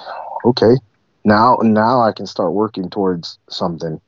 [0.45, 0.77] okay,
[1.25, 4.01] now now I can start working towards something.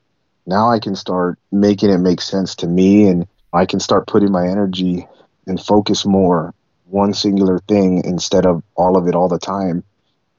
[0.45, 4.31] Now I can start making it make sense to me and I can start putting
[4.31, 5.07] my energy
[5.47, 6.53] and focus more
[6.85, 9.83] one singular thing instead of all of it all the time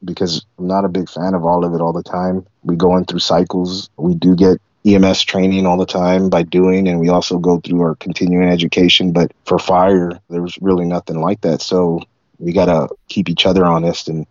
[0.05, 2.47] because I'm not a big fan of all of it all the time.
[2.63, 3.91] We go in through cycles.
[3.97, 7.81] We do get EMS training all the time by doing, and we also go through
[7.81, 9.13] our continuing education.
[9.13, 11.63] But for fire, there's really nothing like that.
[11.63, 12.01] So
[12.39, 14.27] we got to keep each other honest and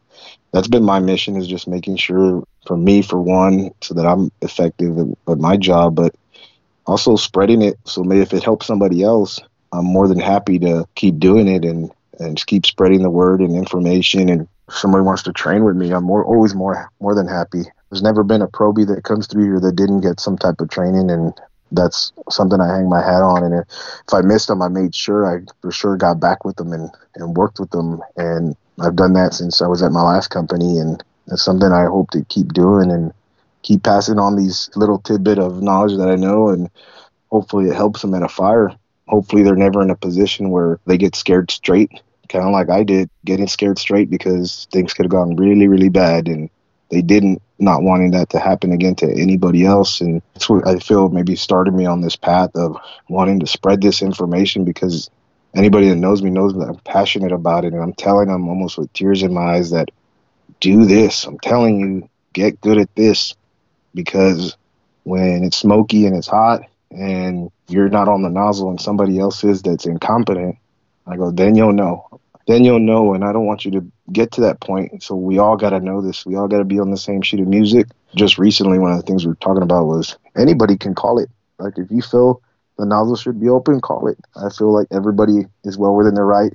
[0.51, 4.31] that's been my mission is just making sure for me for one so that i'm
[4.41, 6.15] effective at, my job but
[6.85, 9.39] also spreading it so maybe if it helps somebody else
[9.71, 13.41] i'm more than happy to keep doing it and and just keep spreading the word
[13.41, 17.15] and information and if somebody wants to train with me i'm more always more more
[17.15, 20.37] than happy there's never been a probie that comes through here that didn't get some
[20.37, 21.33] type of training and
[21.73, 23.43] that's something I hang my hat on.
[23.43, 26.71] And if I missed them, I made sure I for sure got back with them
[26.71, 28.01] and, and worked with them.
[28.15, 31.85] And I've done that since I was at my last company, and it's something I
[31.85, 33.13] hope to keep doing and
[33.61, 36.69] keep passing on these little tidbit of knowledge that I know, and
[37.31, 38.71] hopefully it helps them at a fire.
[39.07, 41.91] Hopefully they're never in a position where they get scared straight,
[42.33, 45.89] kind of like I did, getting scared straight because things could have gone really, really
[45.89, 46.49] bad, and
[46.89, 47.41] they didn't.
[47.59, 51.37] Not wanting that to happen again to anybody else, and that's what I feel maybe
[51.37, 52.75] started me on this path of
[53.07, 55.09] wanting to spread this information because
[55.55, 58.77] anybody that knows me knows that I'm passionate about it, and I'm telling them almost
[58.77, 59.91] with tears in my eyes that
[60.59, 61.25] do this.
[61.25, 63.33] I'm telling you, get good at this
[63.93, 64.57] because
[65.03, 69.43] when it's smoky and it's hot and you're not on the nozzle and somebody else
[69.43, 70.57] is that's incompetent,
[71.07, 72.07] I go, then you'll know.
[72.47, 75.01] Then you'll know, and I don't want you to get to that point.
[75.01, 76.25] So we all got to know this.
[76.25, 77.87] We all got to be on the same sheet of music.
[78.15, 81.29] Just recently, one of the things we were talking about was anybody can call it.
[81.57, 82.41] Like if you feel
[82.77, 84.17] the nozzle should be open, call it.
[84.35, 86.53] I feel like everybody is well within their right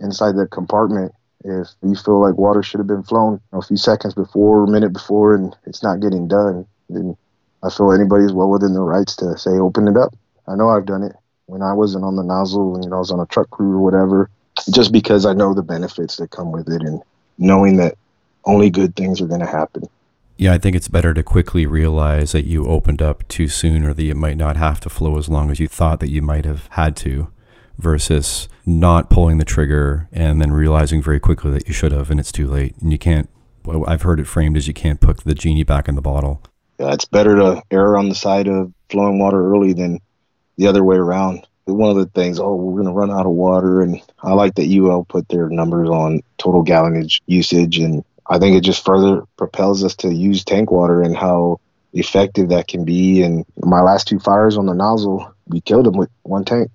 [0.00, 1.12] inside the compartment.
[1.44, 4.92] If you feel like water should have been flown a few seconds before, a minute
[4.92, 7.16] before, and it's not getting done, then
[7.62, 10.14] I feel anybody's well within their rights to say open it up.
[10.48, 11.14] I know I've done it
[11.48, 13.80] when I wasn't on the nozzle, you know, I was on a truck crew or
[13.80, 14.28] whatever,
[14.66, 17.02] just because I know the benefits that come with it and
[17.38, 17.96] knowing that
[18.44, 19.88] only good things are going to happen.
[20.36, 23.92] Yeah, I think it's better to quickly realize that you opened up too soon or
[23.92, 26.44] that you might not have to flow as long as you thought that you might
[26.44, 27.32] have had to
[27.76, 32.20] versus not pulling the trigger and then realizing very quickly that you should have and
[32.20, 32.76] it's too late.
[32.80, 33.28] And you can't,
[33.86, 36.42] I've heard it framed as you can't put the genie back in the bottle.
[36.78, 40.00] Yeah, it's better to err on the side of flowing water early than
[40.56, 41.46] the other way around.
[41.68, 43.82] One of the things, oh, we're going to run out of water.
[43.82, 48.56] And I like that UL put their numbers on total gallonage usage and I think
[48.56, 51.60] it just further propels us to use tank water and how
[51.94, 53.22] effective that can be.
[53.22, 56.70] And my last two fires on the nozzle, we killed them with one tank.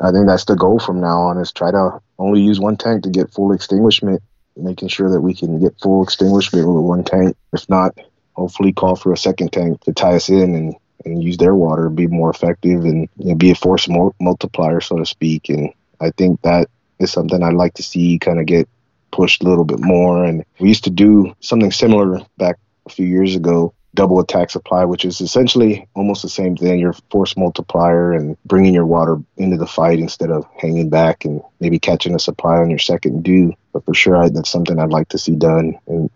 [0.00, 3.04] I think that's the goal from now on is try to only use one tank
[3.04, 4.22] to get full extinguishment,
[4.56, 7.36] making sure that we can get full extinguishment with one tank.
[7.52, 7.96] If not,
[8.34, 11.88] hopefully call for a second tank to tie us in and, and use their water,
[11.88, 15.48] be more effective and you know, be a force multiplier, so to speak.
[15.48, 18.68] And I think that is something I'd like to see kind of get
[19.10, 20.24] pushed a little bit more.
[20.24, 22.56] And we used to do something similar back
[22.86, 26.78] a few years ago double attack supply, which is essentially almost the same thing.
[26.78, 31.42] Your force multiplier and bringing your water into the fight instead of hanging back and
[31.58, 33.54] maybe catching a supply on your second due.
[33.72, 36.10] But for sure, I, that's something I'd like to see done and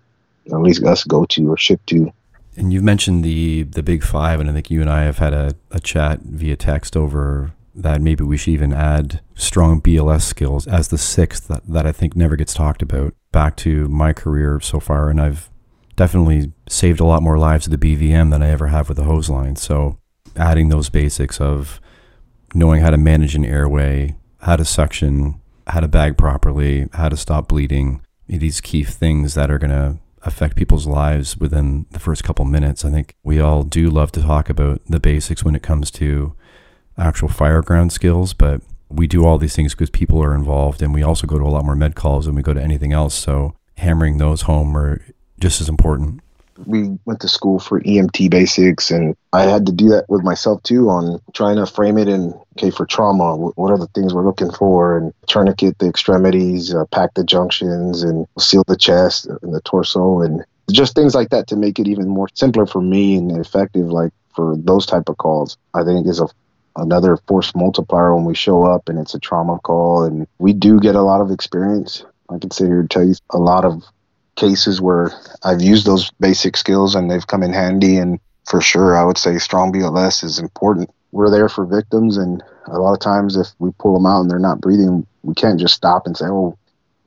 [0.47, 2.13] at least us go to or ship to.
[2.57, 5.33] And you've mentioned the the big five, and I think you and I have had
[5.33, 10.67] a, a chat via text over that maybe we should even add strong BLS skills
[10.67, 14.61] as the sixth that, that I think never gets talked about back to my career
[14.61, 15.09] so far.
[15.09, 15.49] And I've
[15.97, 19.05] definitely saved a lot more lives with the BVM than I ever have with the
[19.05, 19.57] hose line.
[19.57, 19.99] So
[20.37, 21.81] adding those basics of
[22.55, 27.17] knowing how to manage an airway, how to suction, how to bag properly, how to
[27.17, 32.25] stop bleeding, these key things that are going to affect people's lives within the first
[32.25, 32.85] couple minutes.
[32.85, 36.35] I think we all do love to talk about the basics when it comes to
[36.99, 41.03] actual fireground skills, but we do all these things because people are involved and we
[41.03, 43.15] also go to a lot more med calls than we go to anything else.
[43.15, 45.01] So hammering those home are
[45.39, 46.21] just as important.
[46.67, 50.63] We went to school for EMT basics, and I had to do that with myself
[50.63, 53.37] too on trying to frame it in okay for trauma.
[53.37, 58.03] What are the things we're looking for, and tourniquet the extremities, uh, pack the junctions,
[58.03, 61.89] and seal the chest and the torso, and just things like that to make it
[61.89, 63.89] even more simpler for me and effective.
[63.89, 66.29] Like for those type of calls, I think is a
[66.77, 70.79] another force multiplier when we show up and it's a trauma call and we do
[70.79, 73.83] get a lot of experience i can sit here and tell you a lot of
[74.37, 75.13] cases where
[75.43, 77.97] I've used those basic skills and they've come in handy.
[77.97, 80.91] And for sure, I would say strong BLS is important.
[81.13, 84.31] We're there for victims, and a lot of times, if we pull them out and
[84.31, 86.57] they're not breathing, we can't just stop and say, "Oh,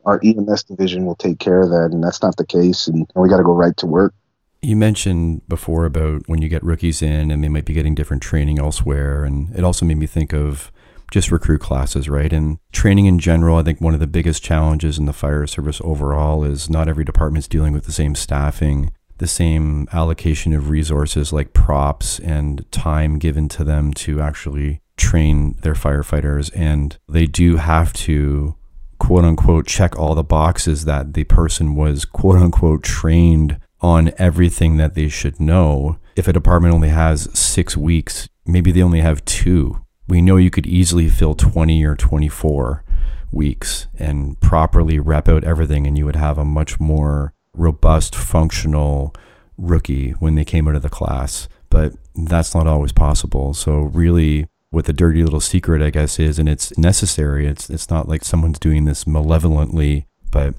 [0.05, 2.88] our EMS division will take care of that," and that's not the case.
[2.88, 4.13] And we got to go right to work.
[4.62, 8.23] You mentioned before about when you get rookies in and they might be getting different
[8.23, 10.69] training elsewhere, and it also made me think of
[11.13, 12.34] just recruit classes, right?
[12.34, 15.80] And training in general, I think one of the biggest challenges in the fire service
[15.84, 20.71] overall is not every department is dealing with the same staffing, the same allocation of
[20.71, 26.49] resources like props and time given to them to actually train their firefighters.
[26.56, 28.56] And they do have to
[28.97, 34.78] quote unquote check all the boxes that the person was quote unquote trained on everything
[34.78, 35.99] that they should know.
[36.15, 40.49] If a department only has six weeks, maybe they only have two we know you
[40.49, 42.83] could easily fill 20 or 24
[43.31, 49.13] weeks and properly rep out everything, and you would have a much more robust, functional
[49.57, 51.47] rookie when they came out of the class.
[51.69, 53.53] But that's not always possible.
[53.53, 57.89] So, really, what the dirty little secret, I guess, is, and it's necessary, it's, it's
[57.89, 60.53] not like someone's doing this malevolently, but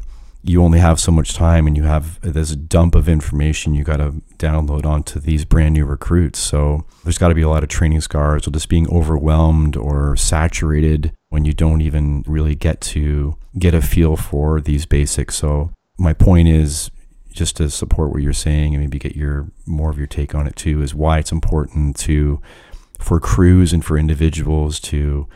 [0.47, 3.97] you only have so much time and you have this dump of information you got
[3.97, 6.39] to download onto these brand new recruits.
[6.39, 10.17] So there's got to be a lot of training scars or just being overwhelmed or
[10.17, 15.35] saturated when you don't even really get to get a feel for these basics.
[15.37, 16.91] So my point is
[17.33, 20.47] just to support what you're saying and maybe get your more of your take on
[20.47, 22.41] it too is why it's important to
[22.99, 25.27] for crews and for individuals to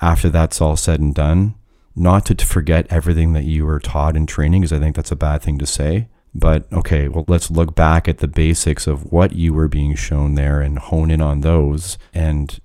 [0.00, 1.54] after that's all said and done
[1.94, 5.16] not to, forget everything that you were taught in training, because I think that's a
[5.16, 6.08] bad thing to say.
[6.34, 10.34] But okay, well, let's look back at the basics of what you were being shown
[10.34, 12.58] there and hone in on those and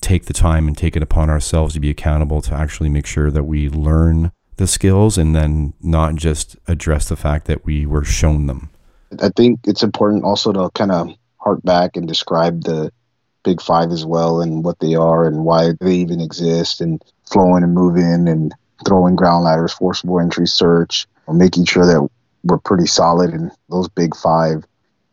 [0.00, 3.30] take the time and take it upon ourselves to be accountable to actually make sure
[3.30, 8.04] that we learn the skills and then not just address the fact that we were
[8.04, 8.70] shown them.
[9.20, 12.92] I think it's important also to kind of hark back and describe the
[13.42, 17.62] Big Five as well and what they are and why they even exist and flowing
[17.62, 18.54] and moving and
[18.86, 22.08] throwing ground ladders, forcible entry search, making sure that
[22.44, 24.64] we're pretty solid in those big five.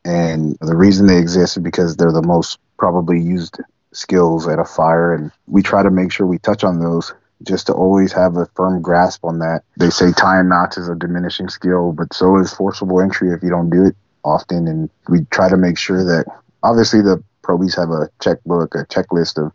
[0.03, 3.59] And the reason they exist is because they're the most probably used
[3.93, 5.13] skills at a fire.
[5.13, 8.47] And we try to make sure we touch on those just to always have a
[8.55, 9.63] firm grasp on that.
[9.77, 13.49] They say tying knots is a diminishing skill, but so is forcible entry if you
[13.49, 14.67] don't do it often.
[14.67, 16.25] And we try to make sure that
[16.63, 19.51] obviously the probies have a checkbook, a checklist of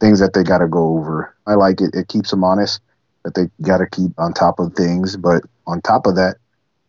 [0.00, 1.34] things that they got to go over.
[1.46, 1.94] I like it.
[1.94, 2.80] It keeps them honest
[3.24, 5.16] that they got to keep on top of things.
[5.16, 6.36] But on top of that,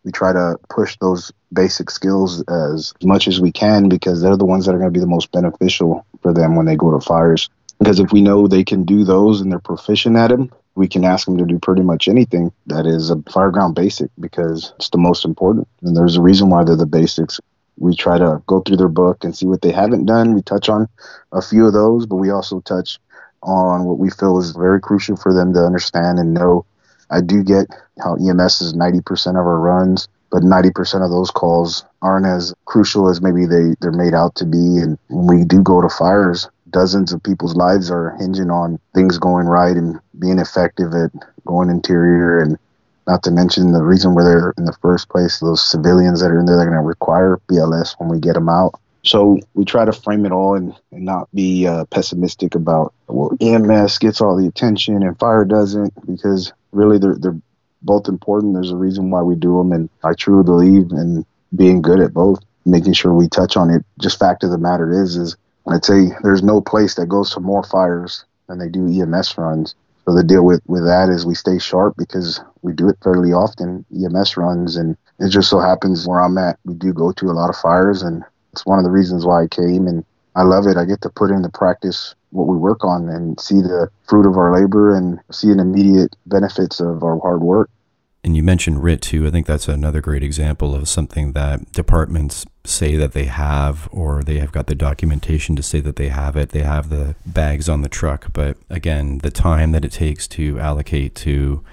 [0.04, 4.44] we try to push those basic skills as much as we can because they're the
[4.44, 7.00] ones that are going to be the most beneficial for them when they go to
[7.04, 7.48] fires.
[7.78, 11.04] Because if we know they can do those and they're proficient at them, we can
[11.04, 14.98] ask them to do pretty much anything that is a fireground basic because it's the
[14.98, 15.68] most important.
[15.82, 17.40] And there's a reason why they're the basics.
[17.78, 20.34] We try to go through their book and see what they haven't done.
[20.34, 20.88] We touch on
[21.32, 22.98] a few of those, but we also touch
[23.44, 26.66] on what we feel is very crucial for them to understand and know.
[27.10, 27.66] I do get
[28.02, 33.08] how EMS is 90% of our runs, but 90% of those calls aren't as crucial
[33.08, 34.78] as maybe they, they're made out to be.
[34.78, 39.18] And when we do go to fires, dozens of people's lives are hinging on things
[39.18, 41.12] going right and being effective at
[41.46, 42.58] going interior and
[43.06, 46.38] not to mention the reason where they're in the first place, those civilians that are
[46.38, 48.80] in there, they're going to require BLS when we get them out.
[49.04, 53.36] So we try to frame it all and, and not be uh, pessimistic about, well,
[53.40, 57.38] EMS gets all the attention and fire doesn't, because really they're, they're
[57.82, 58.54] both important.
[58.54, 59.72] There's a reason why we do them.
[59.72, 63.84] And I truly believe in being good at both, making sure we touch on it.
[64.00, 65.36] Just fact of the matter is, is
[65.66, 69.74] I'd say there's no place that goes to more fires than they do EMS runs.
[70.06, 73.32] So the deal with, with that is we stay sharp because we do it fairly
[73.32, 77.26] often, EMS runs, and it just so happens where I'm at, we do go to
[77.26, 78.22] a lot of fires, and
[78.54, 80.04] it's one of the reasons why I came, and
[80.36, 80.76] I love it.
[80.76, 84.36] I get to put into practice what we work on and see the fruit of
[84.36, 87.68] our labor and see an immediate benefits of our hard work.
[88.22, 89.26] And you mentioned RIT too.
[89.26, 94.22] I think that's another great example of something that departments say that they have, or
[94.22, 96.50] they have got the documentation to say that they have it.
[96.50, 98.32] They have the bags on the truck.
[98.32, 101.64] But again, the time that it takes to allocate to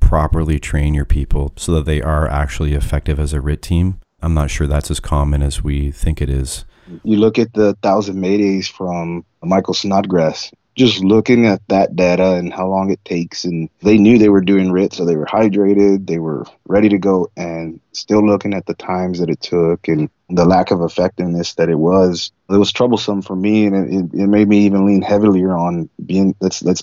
[0.00, 4.34] properly train your people so that they are actually effective as a RIT team, I'm
[4.34, 6.64] not sure that's as common as we think it is.
[7.04, 10.50] You look at the thousand maydays from Michael Snodgrass
[10.80, 14.40] just looking at that data and how long it takes and they knew they were
[14.40, 18.64] doing RIT so they were hydrated they were ready to go and still looking at
[18.64, 22.72] the times that it took and the lack of effectiveness that it was it was
[22.72, 26.82] troublesome for me and it, it made me even lean heavier on being let's let's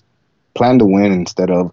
[0.54, 1.72] plan to win instead of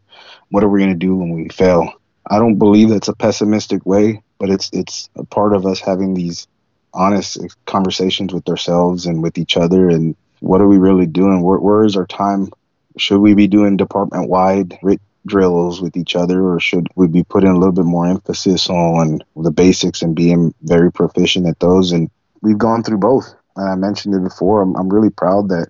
[0.48, 1.92] what are we going to do when we fail
[2.30, 6.12] i don't believe that's a pessimistic way but it's it's a part of us having
[6.12, 6.46] these
[6.92, 11.40] honest conversations with ourselves and with each other and what are we really doing?
[11.40, 12.50] Where, where is our time?
[12.98, 17.24] Should we be doing department wide RIT drills with each other, or should we be
[17.24, 21.92] putting a little bit more emphasis on the basics and being very proficient at those?
[21.92, 22.10] And
[22.42, 23.34] we've gone through both.
[23.56, 24.60] And I mentioned it before.
[24.60, 25.68] I'm, I'm really proud that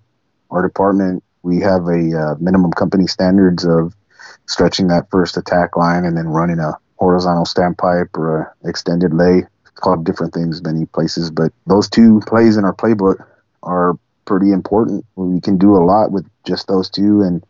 [0.50, 3.94] our department we have a uh, minimum company standards of
[4.46, 9.42] stretching that first attack line and then running a horizontal standpipe or extended lay.
[9.62, 13.24] It's called different things many places, but those two plays in our playbook
[13.62, 15.04] are pretty important.
[15.16, 17.44] We can do a lot with just those two and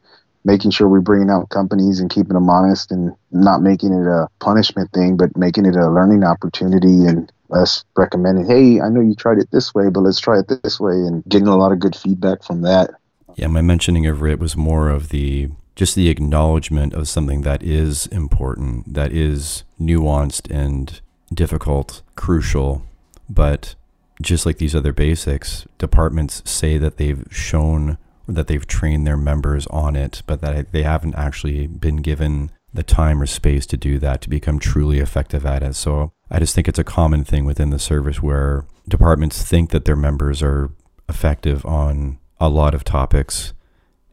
[0.44, 4.28] making sure we're bringing out companies and keeping them honest and not making it a
[4.40, 9.14] punishment thing, but making it a learning opportunity and us recommending, hey, I know you
[9.14, 11.78] tried it this way, but let's try it this way and getting a lot of
[11.78, 12.90] good feedback from that.
[13.36, 17.62] Yeah, my mentioning of RIT was more of the just the acknowledgement of something that
[17.62, 21.00] is important, that is nuanced and
[21.32, 22.86] difficult, crucial,
[23.28, 23.74] but
[24.22, 29.66] just like these other basics, departments say that they've shown that they've trained their members
[29.66, 33.98] on it, but that they haven't actually been given the time or space to do
[33.98, 35.74] that to become truly effective at it.
[35.74, 39.84] So I just think it's a common thing within the service where departments think that
[39.84, 40.70] their members are
[41.08, 43.52] effective on a lot of topics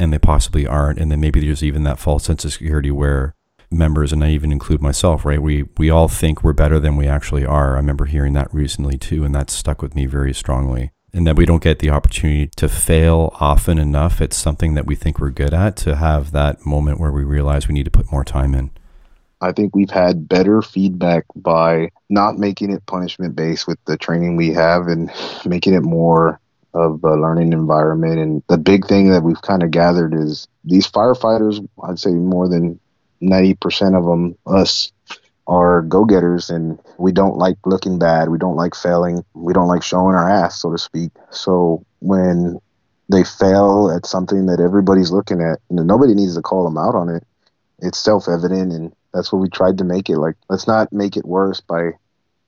[0.02, 1.00] and they possibly aren't.
[1.00, 3.36] And then maybe there's even that false sense of security where
[3.70, 5.42] members, and I even include myself, right?
[5.42, 7.74] We we all think we're better than we actually are.
[7.74, 10.92] I remember hearing that recently too, and that stuck with me very strongly.
[11.14, 14.96] And that we don't get the opportunity to fail often enough at something that we
[14.96, 18.14] think we're good at to have that moment where we realize we need to put
[18.14, 18.72] more time in.
[19.42, 24.38] I think we've had better feedback by not making it punishment based with the training
[24.38, 25.12] we have and
[25.46, 26.41] making it more
[26.74, 28.20] of a learning environment.
[28.20, 32.48] And the big thing that we've kind of gathered is these firefighters, I'd say more
[32.48, 32.80] than
[33.22, 34.92] 90% of them, us,
[35.48, 38.30] are go getters and we don't like looking bad.
[38.30, 39.24] We don't like failing.
[39.34, 41.12] We don't like showing our ass, so to speak.
[41.32, 42.60] So when
[43.12, 47.10] they fail at something that everybody's looking at, nobody needs to call them out on
[47.10, 47.24] it.
[47.80, 50.18] It's self evident, and that's what we tried to make it.
[50.18, 51.92] Like, let's not make it worse by,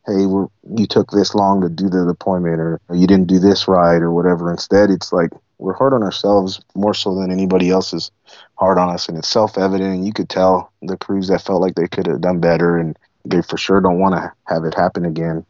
[0.05, 4.01] hey, you took this long to do the deployment, or, you didn't do this right,
[4.01, 4.51] or whatever.
[4.51, 8.11] Instead, it's like, we're hard on ourselves more so than anybody else is
[8.55, 9.95] hard on us, and it's self-evident.
[9.95, 12.97] And you could tell the crews that felt like they could have done better, and
[13.23, 15.45] they for sure don't want to have it happen again.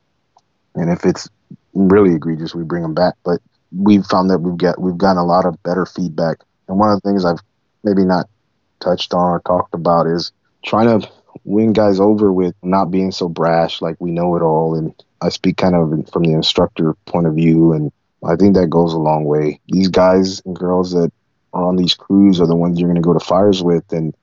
[0.75, 1.27] And if it's
[1.73, 3.15] really egregious, we bring them back.
[3.23, 3.41] But
[3.75, 6.37] we've found that we've got we've gotten a lot of better feedback.
[6.67, 7.41] And one of the things I've
[7.83, 8.29] maybe not
[8.79, 10.31] touched on or talked about is
[10.63, 11.09] trying to
[11.43, 14.75] win guys over with not being so brash, like we know it all.
[14.75, 17.91] And I speak kind of from the instructor point of view and
[18.25, 19.59] I think that goes a long way.
[19.67, 21.11] These guys and girls that
[21.53, 23.91] are on these crews are the ones you're going to go to fires with.
[23.91, 24.15] And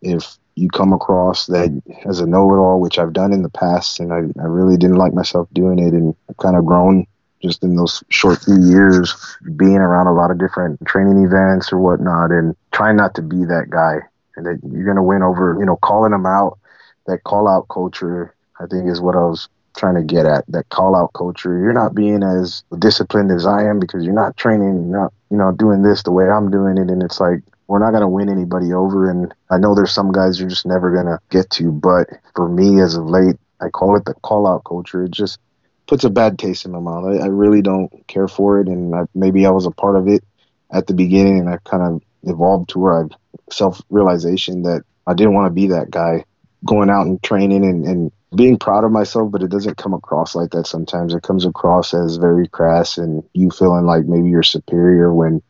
[0.00, 3.50] if you come across that as a know it all, which I've done in the
[3.50, 7.06] past, and I, I really didn't like myself doing it, and I've kind of grown
[7.42, 9.14] just in those short few years,
[9.56, 13.44] being around a lot of different training events or whatnot, and trying not to be
[13.44, 13.96] that guy.
[14.36, 16.58] And that you're going to win over, you know, calling them out.
[17.06, 20.68] That call out culture, I think, is what I was trying to get at that
[20.68, 21.58] call out culture.
[21.58, 25.36] You're not being as disciplined as I am because you're not training, you're not, you
[25.36, 26.90] know, doing this the way I'm doing it.
[26.90, 29.10] And it's like, we're not going to win anybody over.
[29.10, 31.72] And I know there's some guys you're just never going to get to.
[31.72, 35.04] But for me, as of late, I call it the call out culture.
[35.04, 35.40] It just,
[35.86, 37.04] puts a bad taste in my mouth.
[37.04, 40.08] I, I really don't care for it, and I, maybe I was a part of
[40.08, 40.24] it
[40.70, 43.08] at the beginning, and I kind of evolved to where I
[43.50, 46.24] self realization that I didn't want to be that guy
[46.64, 50.34] going out and training and, and being proud of myself, but it doesn't come across
[50.34, 51.14] like that sometimes.
[51.14, 55.42] It comes across as very crass and you feeling like maybe you're superior when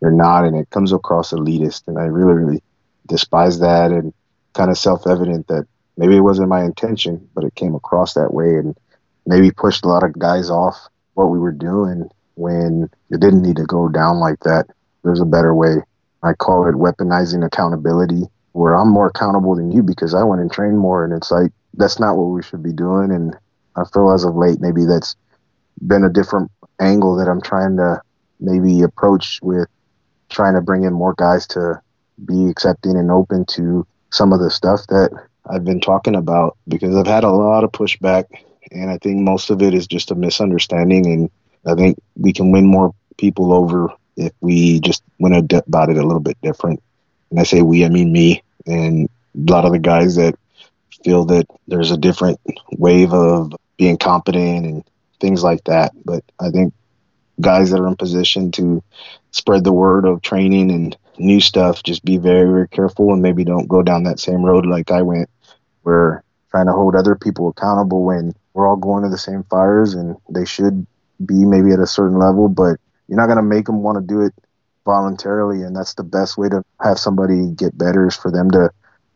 [0.00, 1.88] you're not, and it comes across elitist.
[1.88, 2.62] And I really, really
[3.06, 4.12] despise that and
[4.54, 5.66] kind of self evident that
[5.96, 8.76] maybe it wasn't my intention, but it came across that way and
[9.26, 10.76] maybe pushed a lot of guys off
[11.14, 14.66] what we were doing when it didn't need to go down like that.
[15.04, 15.76] There's a better way.
[16.22, 20.52] I call it weaponizing accountability, where I'm more accountable than you because I went and
[20.52, 21.04] trained more.
[21.04, 23.10] And it's like, that's not what we should be doing.
[23.10, 23.36] And
[23.76, 25.16] I feel as of late, maybe that's
[25.86, 26.50] been a different
[26.80, 28.00] angle that I'm trying to
[28.40, 29.68] maybe approach with
[30.28, 31.80] trying to bring in more guys to
[32.24, 35.10] be accepting and open to some of the stuff that
[35.48, 38.24] I've been talking about because I've had a lot of pushback
[38.70, 41.30] and I think most of it is just a misunderstanding and
[41.66, 46.02] I think we can win more people over if we just went about it a
[46.06, 46.82] little bit different.
[47.30, 50.34] And I say we, I mean me and a lot of the guys that
[51.04, 52.38] feel that there's a different
[52.78, 54.84] wave of being competent and
[55.20, 55.92] things like that.
[56.04, 56.74] But I think
[57.40, 58.82] guys that are in position to
[59.30, 63.44] spread the word of training and new stuff, just be very, very careful and maybe
[63.44, 65.28] don't go down that same road like I went,
[65.82, 69.94] where trying to hold other people accountable when we're all going to the same fires
[69.94, 70.86] and they should
[71.24, 72.78] be maybe at a certain level, but
[73.12, 74.32] you're not going to make them want to do it
[74.86, 75.64] voluntarily.
[75.64, 78.70] And that's the best way to have somebody get better is for them to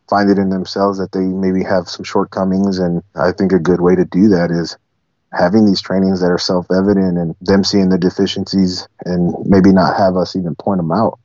[0.07, 2.77] find it in themselves that they maybe have some shortcomings.
[2.77, 4.77] And I think a good way to do that is
[5.33, 9.97] having these trainings that are self evident and them seeing the deficiencies and maybe not
[9.97, 11.17] have us even point them out.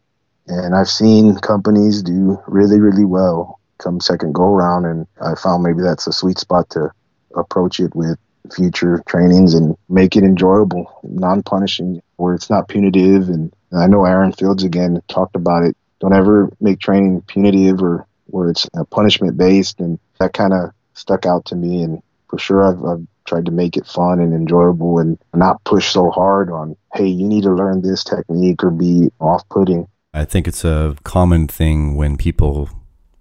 [0.47, 4.87] And I've seen companies do really, really well come second go around.
[4.87, 6.91] And I found maybe that's a sweet spot to
[7.37, 8.17] approach it with
[8.51, 13.29] future trainings and make it enjoyable, non punishing, where it's not punitive.
[13.29, 15.77] And I know Aaron Fields again talked about it.
[16.01, 19.81] Don't ever make training punitive or where it's punishment based.
[19.81, 21.83] And that kind of stuck out to me.
[21.83, 25.93] And for sure, I've, I've tried to make it fun and enjoyable and not push
[25.93, 29.89] so hard on, hey, you need to learn this technique or be off putting.
[30.15, 32.69] I think it's a common thing when people,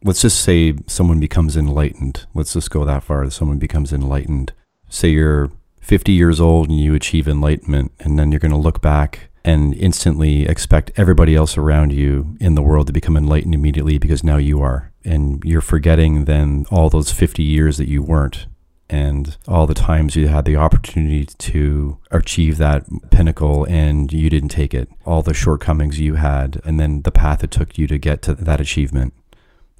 [0.04, 2.26] let's just say someone becomes enlightened.
[2.36, 3.30] Let's just go that far.
[3.32, 4.54] Someone becomes enlightened.
[4.90, 5.52] Say you're
[5.82, 9.74] 50 years old and you achieve enlightenment, and then you're going to look back and
[9.74, 14.38] instantly expect everybody else around you in the world to become enlightened immediately because now
[14.38, 14.92] you are.
[15.04, 18.46] And you're forgetting then all those 50 years that you weren't
[18.92, 24.50] and all the times you had the opportunity to achieve that pinnacle and you didn't
[24.50, 27.98] take it, all the shortcomings you had, and then the path it took you to
[27.98, 29.14] get to that achievement.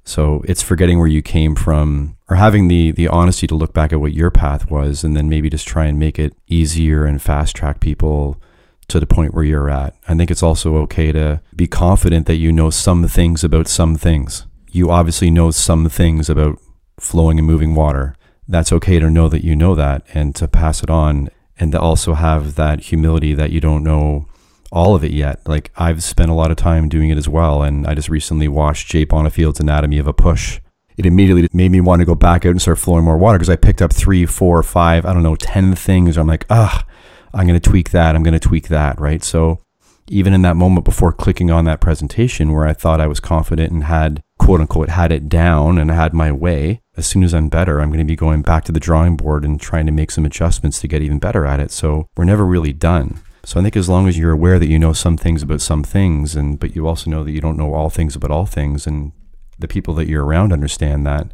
[0.04, 3.92] So it's forgetting where you came from or having the the honesty to look back
[3.92, 7.22] at what your path was and then maybe just try and make it easier and
[7.22, 8.40] fast track people
[8.88, 9.94] to the point where you're at.
[10.08, 13.96] I think it's also okay to be confident that you know some things about some
[13.96, 14.46] things.
[14.70, 16.58] You obviously know some things about
[16.98, 18.16] flowing and moving water
[18.48, 21.80] that's okay to know that you know that and to pass it on and to
[21.80, 24.26] also have that humility that you don't know
[24.72, 25.46] all of it yet.
[25.46, 27.62] Like I've spent a lot of time doing it as well.
[27.62, 30.60] And I just recently watched Jay Bonifield's Anatomy of a Push.
[30.96, 33.50] It immediately made me want to go back out and start flowing more water because
[33.50, 36.16] I picked up three, four, five, I don't know, 10 things.
[36.16, 36.84] I'm like, ah,
[37.32, 38.14] I'm going to tweak that.
[38.14, 39.00] I'm going to tweak that.
[39.00, 39.22] Right.
[39.22, 39.60] So
[40.08, 43.72] even in that moment before clicking on that presentation where I thought I was confident
[43.72, 47.48] and had quote unquote had it down and had my way, as soon as I'm
[47.48, 50.10] better, I'm going to be going back to the drawing board and trying to make
[50.10, 51.70] some adjustments to get even better at it.
[51.70, 53.20] So we're never really done.
[53.44, 55.82] So I think as long as you're aware that you know some things about some
[55.82, 58.86] things and but you also know that you don't know all things about all things
[58.86, 59.12] and
[59.58, 61.28] the people that you're around understand that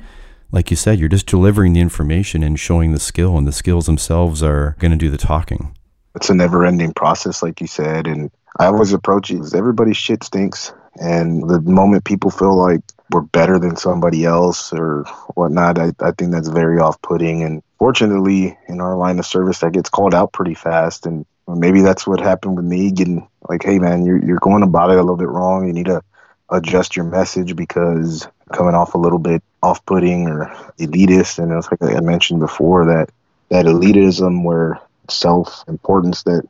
[0.51, 3.87] like you said, you're just delivering the information and showing the skill, and the skills
[3.87, 5.77] themselves are going to do the talking.
[6.15, 8.07] It's a never ending process, like you said.
[8.07, 10.73] And I always approach it as everybody's shit stinks.
[11.01, 12.81] And the moment people feel like
[13.13, 15.05] we're better than somebody else or
[15.35, 17.43] whatnot, I, I think that's very off putting.
[17.43, 21.07] And fortunately, in our line of service, that gets called out pretty fast.
[21.07, 24.91] And maybe that's what happened with me getting like, hey, man, you're, you're going about
[24.91, 25.67] it a little bit wrong.
[25.67, 26.03] You need to
[26.51, 30.47] adjust your message because coming off a little bit off putting or
[30.79, 31.39] elitist.
[31.39, 33.11] And it's like I mentioned before that
[33.51, 36.47] that elitism where self importance, that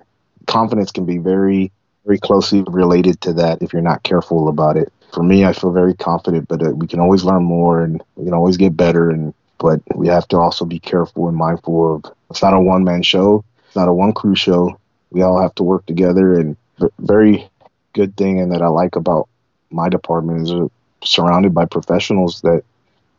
[0.46, 1.70] confidence can be very
[2.04, 4.90] very closely related to that if you're not careful about it.
[5.12, 8.24] For me, I feel very confident, but uh, we can always learn more and we
[8.24, 9.10] can always get better.
[9.10, 12.84] And but we have to also be careful and mindful of it's not a one
[12.84, 14.78] man show, it's not a one crew show.
[15.10, 16.38] We all have to work together.
[16.38, 16.56] And
[16.98, 17.48] very
[17.92, 19.28] good thing and that I like about
[19.70, 20.68] my department is uh,
[21.02, 22.62] surrounded by professionals that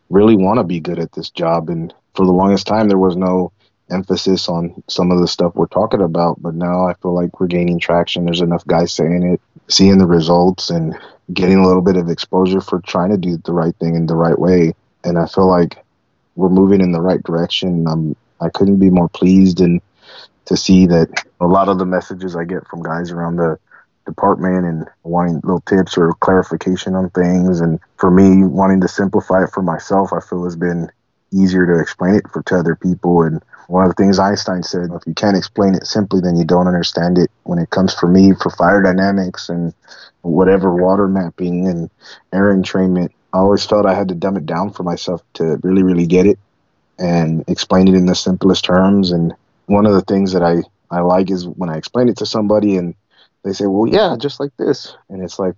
[0.09, 1.69] really want to be good at this job.
[1.69, 3.51] And for the longest time, there was no
[3.91, 6.41] emphasis on some of the stuff we're talking about.
[6.41, 8.25] But now I feel like we're gaining traction.
[8.25, 10.95] There's enough guys saying it, seeing the results, and
[11.33, 14.15] getting a little bit of exposure for trying to do the right thing in the
[14.15, 14.73] right way.
[15.03, 15.83] And I feel like
[16.35, 17.87] we're moving in the right direction.
[17.87, 19.81] I'm I couldn't be more pleased and
[20.49, 23.59] to see that a lot of the messages I get from guys around the
[24.05, 27.59] department and wanting little tips or clarification on things.
[27.59, 30.91] And for me wanting to simplify it for myself I feel has been
[31.31, 33.21] easier to explain it for to other people.
[33.21, 36.45] And one of the things Einstein said if you can't explain it simply then you
[36.45, 37.29] don't understand it.
[37.43, 39.71] When it comes for me for fire dynamics and
[40.21, 41.91] whatever water mapping and
[42.33, 45.83] air entrainment I always felt I had to dumb it down for myself to really
[45.83, 46.39] really get it
[46.97, 49.11] and explain it in the simplest terms.
[49.11, 49.33] And
[49.69, 52.77] one of the things that I I like is when I explain it to somebody
[52.77, 52.95] and
[53.43, 55.55] they say, "Well, yeah, just like this," and it's like,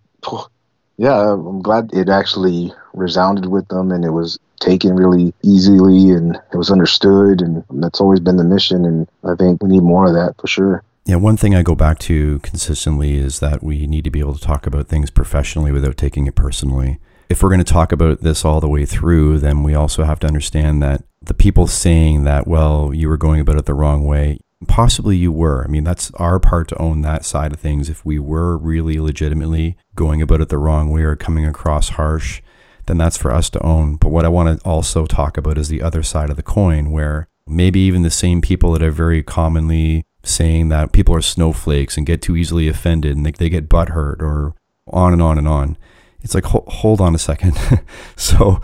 [0.98, 6.36] yeah, I'm glad it actually resounded with them and it was taken really easily and
[6.54, 8.86] it was understood, and that's always been the mission.
[8.86, 10.84] And I think we need more of that for sure.
[11.06, 14.36] Yeah, one thing I go back to consistently is that we need to be able
[14.36, 17.00] to talk about things professionally without taking it personally.
[17.28, 20.20] If we're going to talk about this all the way through, then we also have
[20.20, 24.06] to understand that the people saying that, well, you were going about it the wrong
[24.06, 25.64] way, possibly you were.
[25.64, 27.90] I mean, that's our part to own that side of things.
[27.90, 32.42] If we were really legitimately going about it the wrong way or coming across harsh,
[32.88, 33.96] then that's for us to own.
[33.96, 36.92] But what I want to also talk about is the other side of the coin,
[36.92, 41.98] where maybe even the same people that are very commonly saying that people are snowflakes
[41.98, 44.54] and get too easily offended and they, they get butthurt or
[44.88, 45.78] on and on and on
[46.22, 47.58] it's like hold on a second.
[48.16, 48.62] So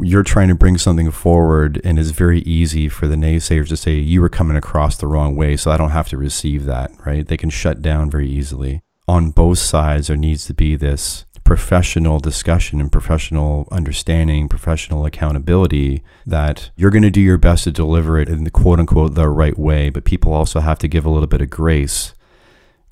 [0.00, 3.94] you're trying to bring something forward and it's very easy for the naysayers to say
[3.94, 7.26] you were coming across the wrong way so i don't have to receive that right?
[7.26, 8.82] They can shut down very easily.
[9.08, 16.02] On both sides there needs to be this professional discussion and professional understanding professional accountability
[16.26, 19.28] that you're going to do your best to deliver it in the quote unquote the
[19.28, 22.14] right way but people also have to give a little bit of grace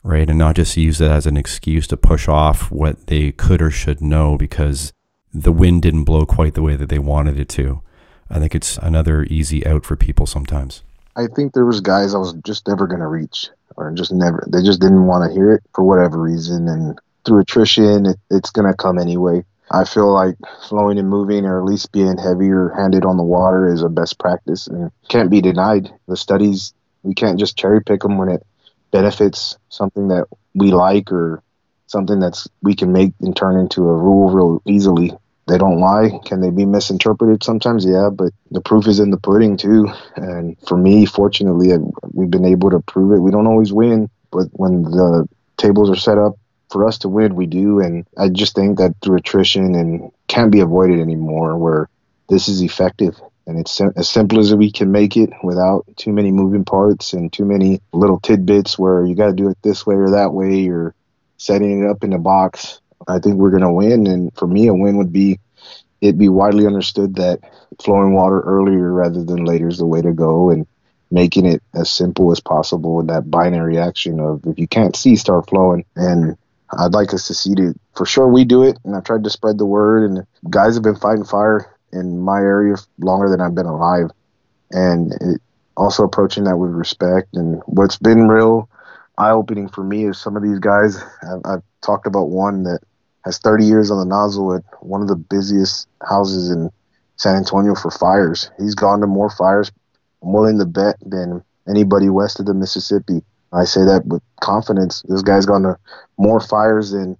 [0.04, 0.28] right?
[0.28, 3.70] And not just use it as an excuse to push off what they could or
[3.70, 4.92] should know because
[5.32, 7.82] the wind didn't blow quite the way that they wanted it to.
[8.30, 10.82] I think it's another easy out for people sometimes.
[11.16, 14.46] I think there was guys I was just never going to reach or just never
[14.52, 18.50] they just didn't want to hear it for whatever reason and through attrition it, it's
[18.50, 19.44] going to come anyway.
[19.70, 20.36] I feel like
[20.68, 24.18] flowing and moving or at least being heavier handed on the water is a best
[24.18, 25.90] practice and can't be denied.
[26.06, 28.44] The studies we can't just cherry pick them when it
[28.94, 30.24] benefits something that
[30.54, 31.42] we like or
[31.88, 35.12] something that's we can make and turn into a rule real easily.
[35.48, 36.20] They don't lie.
[36.24, 37.84] Can they be misinterpreted sometimes?
[37.84, 39.88] Yeah, but the proof is in the pudding too.
[40.14, 41.76] And for me, fortunately,
[42.12, 43.20] we've been able to prove it.
[43.20, 46.38] We don't always win, but when the tables are set up
[46.70, 47.80] for us to win, we do.
[47.80, 51.88] And I just think that through attrition and can't be avoided anymore, where
[52.28, 56.30] this is effective and it's as simple as we can make it without too many
[56.30, 59.96] moving parts and too many little tidbits where you got to do it this way
[59.96, 60.94] or that way or
[61.36, 62.80] setting it up in a box.
[63.06, 64.06] I think we're going to win.
[64.06, 65.40] And for me, a win would be
[66.00, 67.40] it be widely understood that
[67.82, 70.66] flowing water earlier rather than later is the way to go and
[71.10, 75.16] making it as simple as possible in that binary action of if you can't see,
[75.16, 75.84] start flowing.
[75.96, 76.36] And
[76.70, 77.76] I'd like us to see it.
[77.94, 78.78] For sure, we do it.
[78.84, 82.38] And I've tried to spread the word, and guys have been fighting fire in my
[82.38, 84.10] area longer than I've been alive,
[84.70, 85.40] and it,
[85.76, 87.28] also approaching that with respect.
[87.34, 88.68] And what's been real
[89.18, 91.02] eye opening for me is some of these guys.
[91.22, 92.80] I've, I've, talked about one that
[93.26, 96.70] has 30 years on the nozzle at one of the busiest houses in
[97.16, 98.50] San Antonio for fires.
[98.58, 99.70] He's gone to more fires,
[100.22, 103.22] I'm willing to bet, than anybody west of the Mississippi.
[103.52, 105.02] I say that with confidence.
[105.08, 105.78] This guy's gone to
[106.16, 107.18] more fires than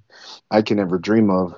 [0.51, 1.55] I can ever dream of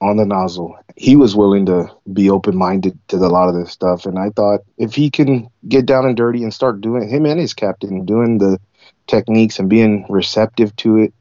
[0.00, 0.78] on the nozzle.
[0.96, 4.06] He was willing to be open minded to a lot of this stuff.
[4.06, 7.40] And I thought if he can get down and dirty and start doing him and
[7.40, 8.58] his captain doing the
[9.06, 11.14] techniques and being receptive to it,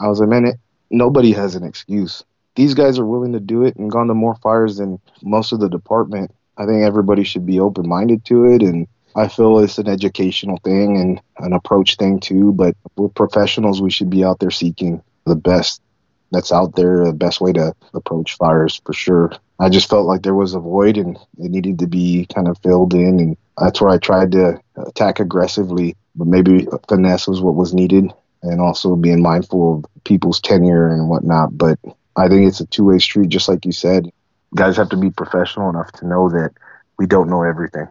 [0.00, 0.56] I was like, man, it,
[0.90, 2.24] nobody has an excuse.
[2.54, 5.60] These guys are willing to do it and gone to more fires than most of
[5.60, 6.30] the department.
[6.56, 8.62] I think everybody should be open minded to it.
[8.62, 12.52] And I feel it's an educational thing and an approach thing too.
[12.52, 13.82] But we're professionals.
[13.82, 15.82] We should be out there seeking the best
[16.30, 19.32] that's out there, the best way to approach fires for sure.
[19.58, 22.58] I just felt like there was a void and it needed to be kind of
[22.58, 25.96] filled in, and that's where I tried to attack aggressively.
[26.14, 28.12] But maybe finesse was what was needed,
[28.42, 31.56] and also being mindful of people's tenure and whatnot.
[31.56, 31.78] But
[32.16, 34.10] I think it's a two way street, just like you said.
[34.54, 36.52] Guys have to be professional enough to know that
[36.98, 37.88] we don't know everything.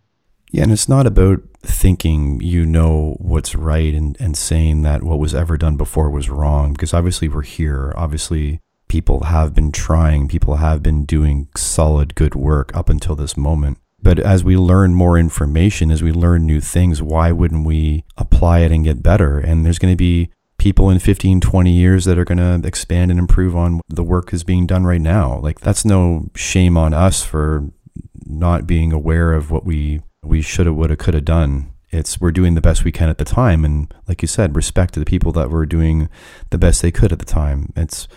[0.56, 5.20] Yeah, and it's not about thinking you know what's right and, and saying that what
[5.20, 7.92] was ever done before was wrong, because obviously we're here.
[7.98, 13.36] Obviously, people have been trying, people have been doing solid, good work up until this
[13.36, 13.80] moment.
[14.02, 18.60] But as we learn more information, as we learn new things, why wouldn't we apply
[18.60, 19.38] it and get better?
[19.38, 23.12] And there's going to be people in 15, 20 years that are going to expand
[23.12, 25.38] and improve on the work is being done right now.
[25.38, 27.72] Like that's no shame on us for
[28.26, 31.72] not being aware of what we we should have, would have, could have done.
[31.92, 34.94] It's we're doing the best we can at the time, and like you said, respect
[34.96, 36.10] to the people that were doing
[36.50, 37.72] the best they could at the time.
[37.76, 38.08] It's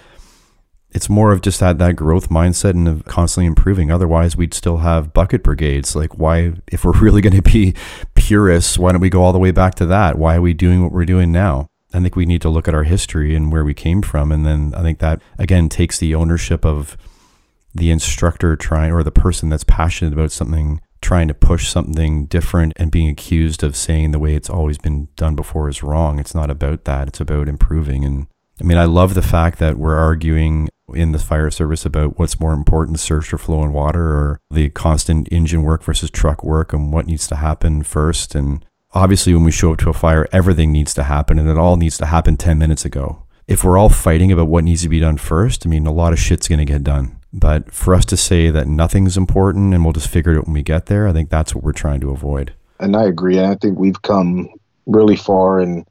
[0.91, 3.91] it's more of just that that growth mindset and of constantly improving.
[3.91, 5.95] Otherwise, we'd still have bucket brigades.
[5.95, 7.75] Like, why, if we're really going to be
[8.15, 10.19] purists, why don't we go all the way back to that?
[10.19, 11.69] Why are we doing what we're doing now?
[11.93, 14.45] I think we need to look at our history and where we came from, and
[14.45, 16.97] then I think that again takes the ownership of
[17.75, 22.73] the instructor trying or the person that's passionate about something trying to push something different
[22.77, 26.19] and being accused of saying the way it's always been done before is wrong.
[26.19, 27.09] It's not about that.
[27.09, 28.27] It's about improving and
[28.61, 32.41] I mean, I love the fact that we're arguing in the fire service about what's
[32.41, 36.73] more important, surge or flow and water, or the constant engine work versus truck work
[36.73, 38.35] and what needs to happen first.
[38.35, 41.59] And obviously, when we show up to a fire, everything needs to happen and it
[41.59, 43.25] all needs to happen 10 minutes ago.
[43.47, 46.13] If we're all fighting about what needs to be done first, I mean, a lot
[46.13, 47.18] of shit's going to get done.
[47.33, 50.55] But for us to say that nothing's important and we'll just figure it out when
[50.55, 52.55] we get there, I think that's what we're trying to avoid.
[52.81, 53.41] And I agree.
[53.41, 54.49] I think we've come
[54.87, 55.85] really far in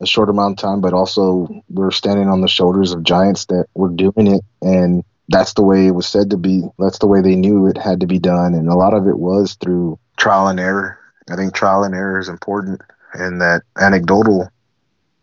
[0.00, 3.66] a short amount of time, but also we're standing on the shoulders of giants that
[3.74, 4.42] were doing it.
[4.62, 6.62] And that's the way it was said to be.
[6.78, 8.54] That's the way they knew it had to be done.
[8.54, 10.98] And a lot of it was through trial and error.
[11.28, 12.80] I think trial and error is important
[13.14, 14.50] and that anecdotal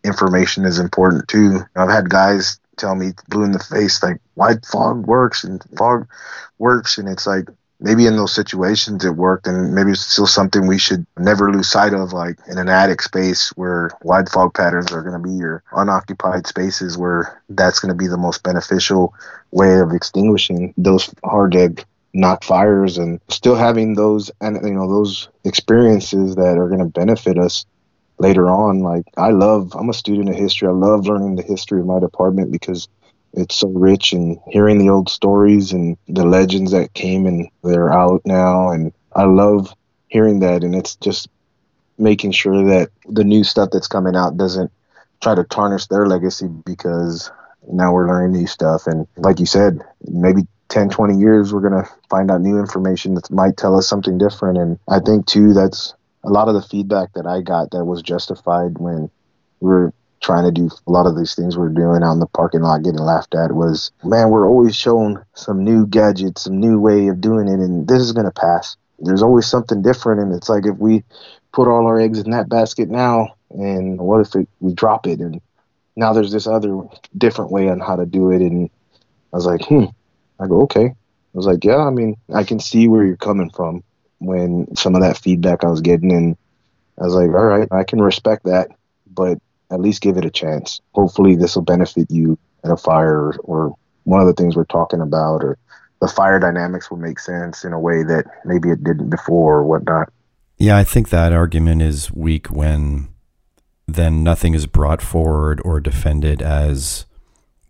[0.04, 1.60] information is important too.
[1.76, 6.06] I've had guys tell me blue in the face like wide fog works and fog
[6.58, 6.98] works.
[6.98, 7.48] And it's like
[7.80, 11.70] maybe in those situations it worked and maybe it's still something we should never lose
[11.70, 15.34] sight of like in an attic space where wide fog patterns are going to be
[15.34, 19.12] your unoccupied spaces where that's going to be the most beneficial
[19.50, 21.74] way of extinguishing those hard to
[22.14, 26.84] knock fires and still having those and you know those experiences that are going to
[27.00, 27.66] benefit us
[28.18, 30.68] later on like i love i'm a student of history.
[30.68, 32.88] I love learning the history of my department because
[33.36, 37.92] it's so rich and hearing the old stories and the legends that came and they're
[37.92, 38.70] out now.
[38.70, 39.74] And i love
[40.08, 40.62] hearing that.
[40.62, 41.28] And it's just
[41.98, 44.70] making sure that the new stuff that's coming out doesn't
[45.20, 47.30] try to tarnish their legacy because
[47.70, 48.86] now we're learning new stuff.
[48.86, 53.14] And like you said maybe 10 20 years we're going to find out new information
[53.14, 54.58] that might tell us something different.
[54.58, 55.94] And i think too that's
[56.24, 59.10] a lot of the feedback that i got that was justified when
[59.60, 59.92] we were
[60.24, 62.62] trying to do a lot of these things we are doing out in the parking
[62.62, 67.08] lot getting laughed at was man we're always showing some new gadget some new way
[67.08, 68.76] of doing it and this is going to pass.
[68.98, 71.04] There's always something different and it's like if we
[71.52, 75.20] put all our eggs in that basket now and what if it, we drop it
[75.20, 75.42] and
[75.94, 76.80] now there's this other
[77.18, 78.70] different way on how to do it and
[79.32, 79.84] i was like hmm.
[80.40, 80.86] I go okay.
[80.86, 80.94] I
[81.34, 83.84] was like yeah i mean i can see where you're coming from
[84.18, 86.36] when some of that feedback i was getting and
[87.00, 88.68] i was like all right i can respect that
[89.06, 89.38] but
[89.70, 90.80] at least give it a chance.
[90.92, 93.74] Hopefully, this will benefit you in a fire or,
[94.06, 95.56] one of the things we're talking about, or
[96.02, 99.64] the fire dynamics will make sense in a way that maybe it didn't before or
[99.64, 100.12] whatnot.
[100.58, 103.08] Yeah, I think that argument is weak when
[103.88, 107.06] then nothing is brought forward or defended as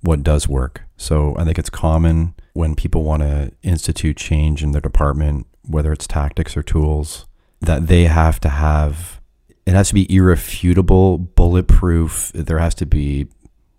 [0.00, 0.82] what does work.
[0.96, 5.92] So I think it's common when people want to institute change in their department, whether
[5.92, 7.26] it's tactics or tools,
[7.60, 9.20] that they have to have
[9.66, 12.30] it has to be irrefutable, bulletproof.
[12.34, 13.28] There has to be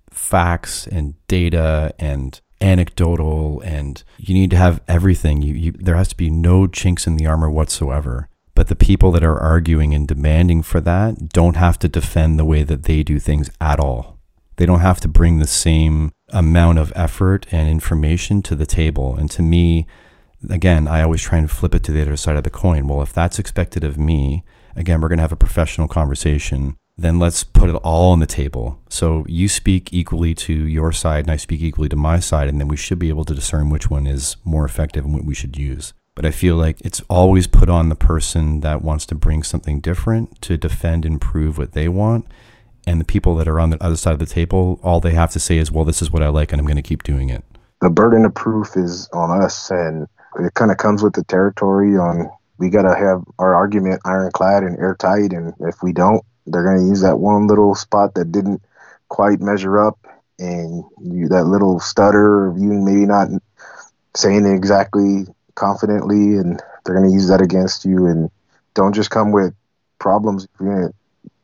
[0.09, 5.41] facts and data and anecdotal, and you need to have everything.
[5.41, 8.29] You, you, there has to be no chinks in the armor whatsoever.
[8.55, 12.45] But the people that are arguing and demanding for that don't have to defend the
[12.45, 14.17] way that they do things at all.
[14.55, 19.15] They don't have to bring the same amount of effort and information to the table.
[19.15, 19.85] And to me,
[20.49, 22.87] again, I always try and flip it to the other side of the coin.
[22.87, 24.43] Well, if that's expected of me,
[24.75, 26.77] again, we're going to have a professional conversation.
[26.97, 28.79] Then let's put it all on the table.
[28.89, 32.59] So you speak equally to your side, and I speak equally to my side, and
[32.59, 35.35] then we should be able to discern which one is more effective and what we
[35.35, 35.93] should use.
[36.15, 39.81] But I feel like it's always put on the person that wants to bring something
[39.81, 42.27] different to defend and prove what they want.
[42.87, 45.31] And the people that are on the other side of the table, all they have
[45.31, 47.29] to say is, well, this is what I like, and I'm going to keep doing
[47.29, 47.43] it.
[47.81, 50.07] The burden of proof is on us, and
[50.39, 54.63] it kind of comes with the territory on we got to have our argument ironclad
[54.63, 55.33] and airtight.
[55.33, 58.61] And if we don't, they're going to use that one little spot that didn't
[59.09, 59.97] quite measure up
[60.39, 63.29] and you, that little stutter of you maybe not
[64.15, 65.25] saying it exactly
[65.55, 68.29] confidently and they're going to use that against you and
[68.73, 69.53] don't just come with
[69.99, 70.93] problems if you're going to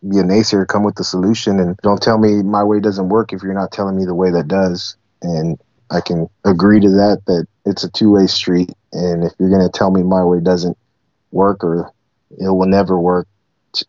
[0.10, 3.32] be a naysayer come with the solution and don't tell me my way doesn't work
[3.32, 5.58] if you're not telling me the way that does and
[5.92, 9.78] i can agree to that that it's a two-way street and if you're going to
[9.78, 10.78] tell me my way doesn't
[11.32, 11.92] work or
[12.32, 13.28] it will never work.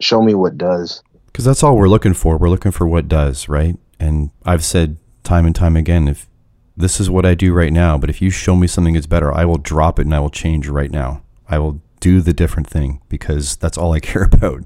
[0.01, 1.03] Show me what does.
[1.27, 2.37] Because that's all we're looking for.
[2.37, 3.77] We're looking for what does, right?
[3.99, 6.29] And I've said time and time again, if
[6.77, 9.33] this is what I do right now, but if you show me something that's better,
[9.33, 11.23] I will drop it and I will change right now.
[11.49, 14.65] I will do the different thing because that's all I care about.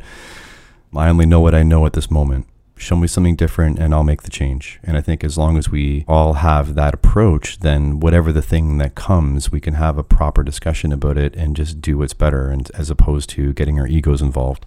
[0.94, 2.46] I only know what I know at this moment.
[2.76, 4.78] Show me something different and I'll make the change.
[4.82, 8.78] And I think as long as we all have that approach, then whatever the thing
[8.78, 12.48] that comes, we can have a proper discussion about it and just do what's better
[12.48, 14.66] and as opposed to getting our egos involved.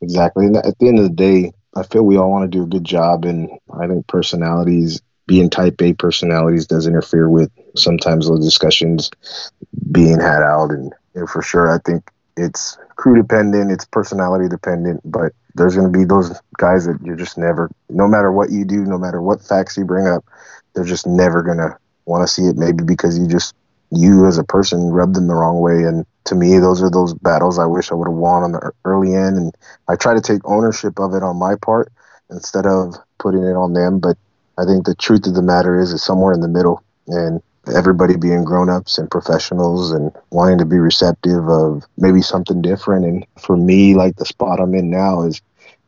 [0.00, 0.46] Exactly.
[0.46, 2.66] And at the end of the day, I feel we all want to do a
[2.66, 8.44] good job and I think personalities being type A personalities does interfere with sometimes those
[8.44, 9.10] discussions
[9.90, 15.00] being had out and know, for sure I think it's crew dependent, it's personality dependent,
[15.04, 18.64] but there's going to be those guys that you're just never, no matter what you
[18.64, 20.24] do, no matter what facts you bring up,
[20.74, 21.76] they're just never going to
[22.06, 22.56] want to see it.
[22.56, 23.54] Maybe because you just,
[23.90, 25.82] you as a person rubbed them the wrong way.
[25.84, 28.72] And to me, those are those battles I wish I would have won on the
[28.84, 29.36] early end.
[29.36, 29.54] And
[29.88, 31.92] I try to take ownership of it on my part
[32.30, 33.98] instead of putting it on them.
[33.98, 34.16] But
[34.58, 36.82] I think the truth of the matter is, it's somewhere in the middle.
[37.08, 37.42] And
[37.74, 43.04] everybody being grown-ups and professionals and wanting to be receptive of maybe something different.
[43.04, 45.40] And for me like the spot i'm in now is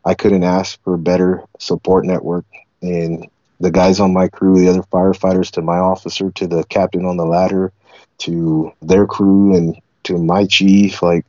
[0.04, 2.44] i couldn't ask for a better support network.
[2.82, 3.26] And
[3.60, 7.16] the guys on my crew the other firefighters to my officer to the captain on
[7.16, 7.72] the ladder
[8.18, 11.24] to their crew and to my chief like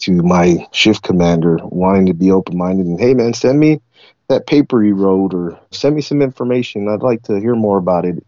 [0.00, 3.80] to my shift commander wanting to be open-minded and hey man send me
[4.28, 6.88] that paper you wrote or send me some information.
[6.88, 8.24] I'd like to hear more about it.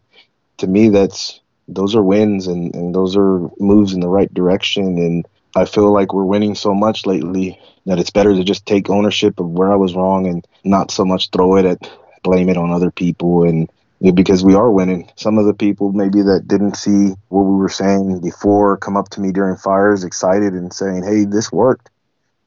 [0.59, 1.40] To me that's
[1.75, 4.99] those are wins and, and those are moves in the right direction.
[4.99, 8.91] And I feel like we're winning so much lately that it's better to just take
[8.91, 11.91] ownership of where I was wrong and not so much throw it at
[12.23, 13.71] blame it on other people and
[14.15, 15.11] because we are winning.
[15.17, 19.09] Some of the people maybe that didn't see what we were saying before come up
[19.11, 21.91] to me during fires excited and saying, "Hey, this worked."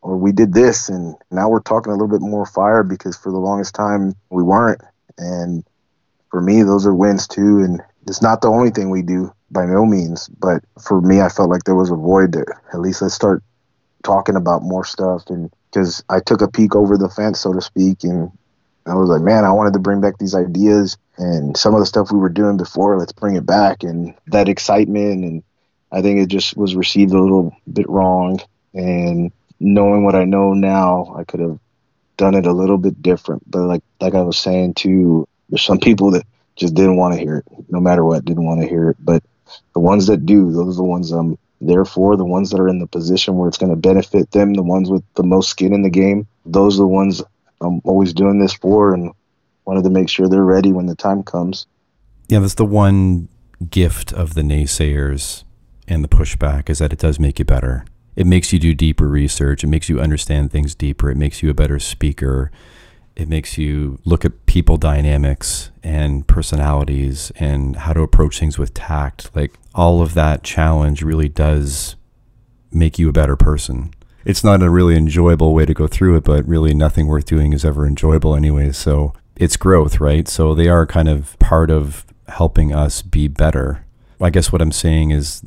[0.02, 3.32] Or we did this and now we're talking a little bit more fire because for
[3.32, 4.82] the longest time we weren't.
[5.18, 5.64] And
[6.30, 9.66] for me those are wins too and it's not the only thing we do by
[9.66, 12.62] no means, but for me, I felt like there was a void there.
[12.74, 13.44] At least let's start
[14.04, 15.30] talking about more stuff.
[15.30, 18.32] And because I took a peek over the fence, so to speak, and
[18.86, 21.86] I was like, man, I wanted to bring back these ideas and some of the
[21.86, 22.98] stuff we were doing before.
[22.98, 23.84] Let's bring it back.
[23.84, 25.44] And that excitement, and
[25.92, 28.40] I think it just was received a little bit wrong.
[28.74, 31.60] And knowing what I know now, I could have
[32.18, 33.50] done it a little bit different.
[33.50, 36.26] But like like I was saying too, there's some people that
[36.56, 38.98] just didn't want to hear it, no matter what, didn't want to hear it.
[39.00, 39.24] But
[39.74, 42.16] the ones that do, those are the ones I'm there for.
[42.16, 44.90] The ones that are in the position where it's going to benefit them, the ones
[44.90, 47.22] with the most skin in the game, those are the ones
[47.62, 49.12] I'm always doing this for and
[49.66, 51.66] wanted to make sure they're ready when the time comes.
[52.28, 53.30] Yeah, that's the one
[53.70, 55.44] gift of the naysayers
[55.88, 57.86] and the pushback is that it does make you better.
[58.16, 59.64] It makes you do deeper research.
[59.64, 61.10] It makes you understand things deeper.
[61.10, 62.52] It makes you a better speaker
[63.16, 68.74] it makes you look at people dynamics and personalities and how to approach things with
[68.74, 69.36] tact.
[69.36, 71.96] Like all of that challenge really does
[72.72, 73.94] make you a better person.
[74.26, 77.54] It's not a really enjoyable way to go through it, but really nothing worth doing
[77.54, 78.72] is ever enjoyable anyway.
[78.72, 80.28] So it's growth, right?
[80.28, 83.86] So they are kind of part of helping us be better.
[84.22, 85.44] I guess what I'm saying is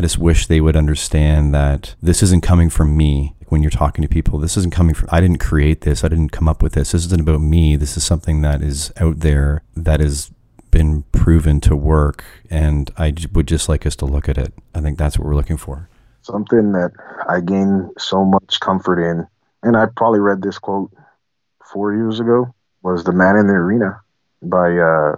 [0.00, 4.00] I just wish they would understand that this isn't coming from me when you're talking
[4.00, 4.38] to people.
[4.38, 6.02] This isn't coming from, I didn't create this.
[6.02, 6.92] I didn't come up with this.
[6.92, 7.76] This isn't about me.
[7.76, 10.30] This is something that is out there that has
[10.70, 12.24] been proven to work.
[12.48, 14.54] And I would just like us to look at it.
[14.74, 15.90] I think that's what we're looking for.
[16.22, 16.92] Something that
[17.28, 19.26] I gained so much comfort in,
[19.62, 20.90] and I probably read this quote
[21.70, 24.00] four years ago, was The Man in the Arena
[24.40, 25.16] by uh,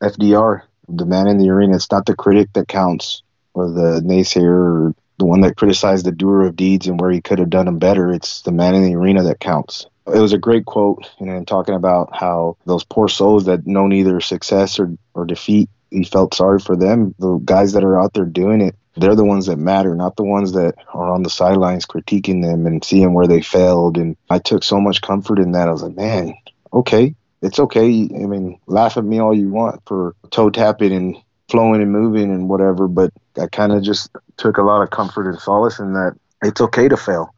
[0.00, 0.62] FDR.
[0.88, 1.74] The Man in the Arena.
[1.74, 3.24] It's not the critic that counts
[3.56, 7.22] or the naysayer or the one that criticized the doer of deeds and where he
[7.22, 8.12] could have done them better.
[8.12, 9.86] It's the man in the arena that counts.
[10.06, 13.88] It was a great quote, and then talking about how those poor souls that know
[13.88, 17.14] neither success or, or defeat, he felt sorry for them.
[17.18, 20.22] The guys that are out there doing it, they're the ones that matter, not the
[20.22, 23.96] ones that are on the sidelines critiquing them and seeing where they failed.
[23.96, 25.68] And I took so much comfort in that.
[25.68, 26.34] I was like, man,
[26.72, 27.86] okay, it's okay.
[27.86, 31.16] I mean, laugh at me all you want for toe tapping and
[31.48, 35.28] flowing and moving and whatever, but I kind of just took a lot of comfort
[35.28, 37.34] and solace in that it's okay to fail.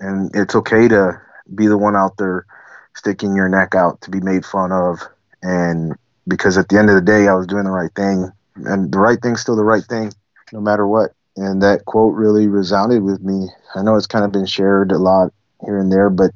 [0.00, 1.20] And it's okay to
[1.54, 2.46] be the one out there
[2.94, 5.00] sticking your neck out to be made fun of.
[5.42, 5.94] And
[6.28, 8.30] because at the end of the day, I was doing the right thing.
[8.56, 10.12] And the right thing's still the right thing,
[10.52, 11.12] no matter what.
[11.36, 13.48] And that quote really resounded with me.
[13.74, 15.32] I know it's kind of been shared a lot
[15.64, 16.32] here and there, but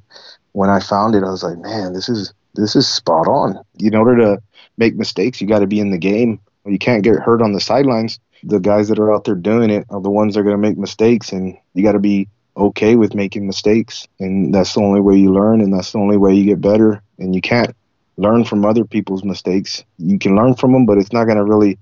[0.53, 3.62] when I found it, I was like, man, this is this is spot on.
[3.78, 4.42] In order to
[4.78, 7.60] make mistakes, you got to be in the game you can't get hurt on the
[7.60, 8.18] sidelines.
[8.42, 10.68] The guys that are out there doing it are the ones that are going to
[10.68, 14.06] make mistakes, and you got to be okay with making mistakes.
[14.18, 17.02] And that's the only way you learn and that's the only way you get better.
[17.18, 17.74] And you can't
[18.16, 19.84] learn from other people's mistakes.
[19.98, 21.78] You can learn from them, but it's not going to really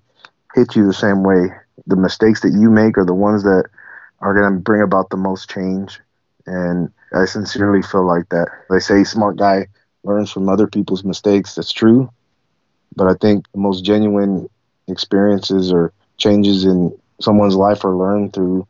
[0.54, 1.48] hit you the same way.
[1.86, 3.64] The mistakes that you make are the ones that
[4.20, 6.00] are going to bring about the most change.
[6.46, 8.48] And I sincerely feel like that.
[8.70, 9.68] They say smart guy
[10.02, 11.54] learns from other people's mistakes.
[11.54, 12.10] That's true.
[12.96, 14.48] But I think the most genuine
[14.88, 18.66] experiences or changes in someone's life are learned through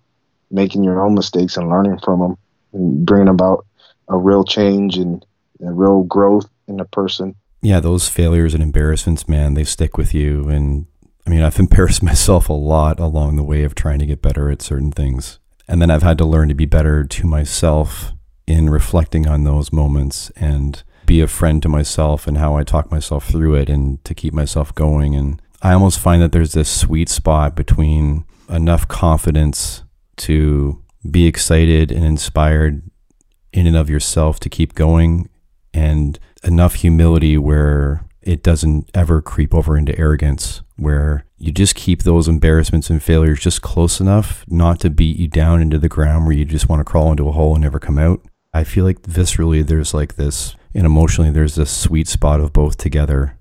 [0.51, 2.39] making your own mistakes and learning from them
[2.73, 3.67] and bringing about
[4.09, 5.25] a real change and
[5.61, 7.35] a real growth in a person.
[7.63, 10.49] Yeah, those failures and embarrassments, man, they stick with you.
[10.49, 10.87] And
[11.27, 14.51] I mean, I've embarrassed myself a lot along the way of trying to get better
[14.51, 15.39] at certain things.
[15.67, 18.13] And then I've had to learn to be better to myself
[18.47, 22.91] in reflecting on those moments and be a friend to myself and how I talk
[22.91, 25.15] myself through it and to keep myself going.
[25.15, 29.83] And I almost find that there's this sweet spot between enough confidence
[30.19, 32.83] to be excited and inspired
[33.51, 35.31] in and of yourself to keep going
[35.73, 42.03] and enough humility where it doesn't ever creep over into arrogance where you just keep
[42.03, 46.27] those embarrassments and failures just close enough not to beat you down into the ground
[46.27, 48.21] where you just want to crawl into a hole and never come out.
[48.53, 52.77] I feel like viscerally there's like this and emotionally there's this sweet spot of both
[52.77, 53.39] together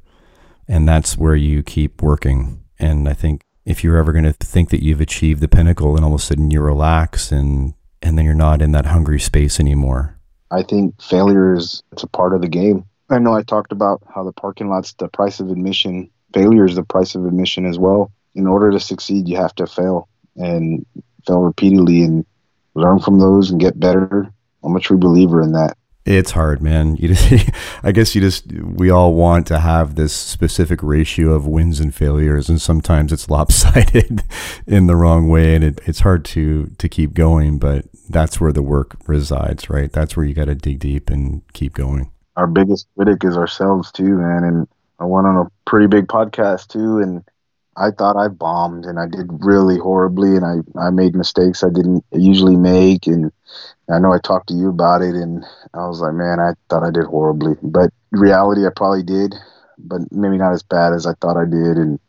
[0.68, 2.64] and that's where you keep working.
[2.80, 6.04] And I think if you're ever going to think that you've achieved the pinnacle and
[6.04, 9.60] all of a sudden you relax and and then you're not in that hungry space
[9.60, 10.20] anymore.
[10.52, 12.86] I think failure is it's a part of the game.
[13.10, 16.10] I know I talked about how the parking lot's the price of admission.
[16.34, 18.12] Failure is the price of admission as well.
[18.36, 20.86] In order to succeed, you have to fail and
[21.26, 22.26] fail repeatedly and
[22.74, 24.32] learn from those and get better.
[24.64, 25.78] I'm a true believer in that.
[26.06, 26.98] It's hard, man.
[26.98, 27.50] You just,
[27.84, 31.96] I guess you just, we all want to have this specific ratio of wins and
[31.96, 34.24] failures, and sometimes it's lopsided
[34.68, 37.58] in the wrong way, and it, it's hard to to keep going.
[37.58, 39.92] But that's where the work resides, right?
[39.92, 42.12] That's where you got to dig deep and keep going.
[42.36, 44.44] Our biggest critic is ourselves too, man.
[44.44, 44.68] And
[45.00, 47.24] I went on a pretty big podcast too, and
[47.78, 51.70] I thought I bombed and I did really horribly and I, I made mistakes I
[51.70, 53.32] didn't usually make and
[53.90, 55.44] I know I talked to you about it and
[55.74, 57.56] I was like, man, I thought I did horribly.
[57.64, 59.36] But reality I probably did,
[59.78, 62.00] but maybe not as bad as I thought I did and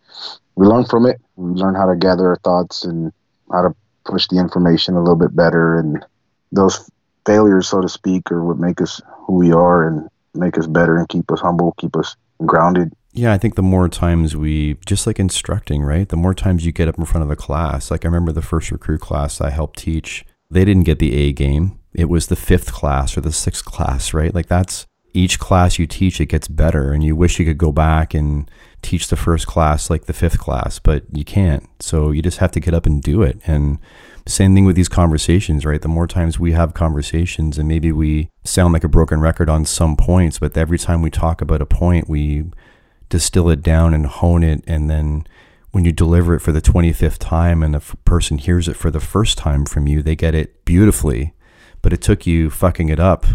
[0.56, 1.20] we learn from it.
[1.36, 3.12] We learn how to gather our thoughts and
[3.50, 6.04] how to push the information a little bit better and
[6.52, 6.88] those
[7.26, 10.96] failures so to speak are what make us who we are and make us better
[10.98, 15.06] and keep us humble, keep us grounded yeah, I think the more times we, just
[15.06, 16.08] like instructing, right?
[16.08, 17.90] The more times you get up in front of the class.
[17.90, 21.32] Like I remember the first recruit class I helped teach, they didn't get the A
[21.32, 21.78] game.
[21.94, 24.34] It was the fifth class or the sixth class, right?
[24.34, 26.92] Like that's each class you teach, it gets better.
[26.92, 28.50] And you wish you could go back and
[28.82, 31.68] teach the first class like the fifth class, but you can't.
[31.80, 33.40] So you just have to get up and do it.
[33.46, 33.78] And
[34.26, 35.80] same thing with these conversations, right?
[35.80, 39.64] The more times we have conversations and maybe we sound like a broken record on
[39.64, 42.44] some points, but every time we talk about a point, we
[43.08, 45.26] distill it down and hone it and then
[45.72, 48.92] when you deliver it for the 25th time and the f- person hears it for
[48.92, 51.34] the first time from you they get it beautifully.
[51.82, 53.26] But it took you fucking it up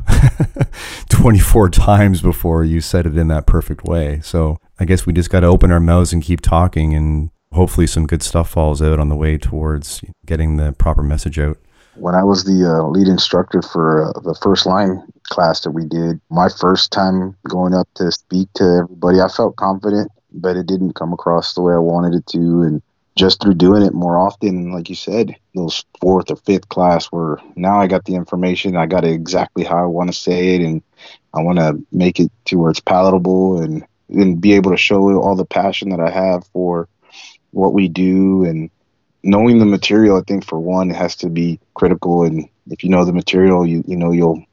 [1.10, 4.22] 24 times before you said it in that perfect way.
[4.24, 7.88] So i guess we just got to open our mouths and keep talking and hopefully
[7.88, 11.58] some good stuff falls out on the way towards getting the proper message out
[12.00, 15.86] when I was the uh, lead instructor for uh, the first line class that we
[15.86, 20.68] did, my first time going up to speak to everybody, I felt confident, but it
[20.68, 22.38] didn't come across the way I wanted it to.
[22.38, 22.82] And
[23.16, 27.38] just through doing it more often, like you said, those fourth or fifth class where
[27.56, 30.62] now I got the information, I got it exactly how I want to say it,
[30.62, 30.82] and
[31.34, 35.20] I want to make it to where it's palatable and, and be able to show
[35.20, 36.88] all the passion that I have for
[37.52, 38.70] what we do and
[39.24, 42.24] knowing the material, I think for one, it has to be critical.
[42.24, 44.44] And if you know the material, you you know you'll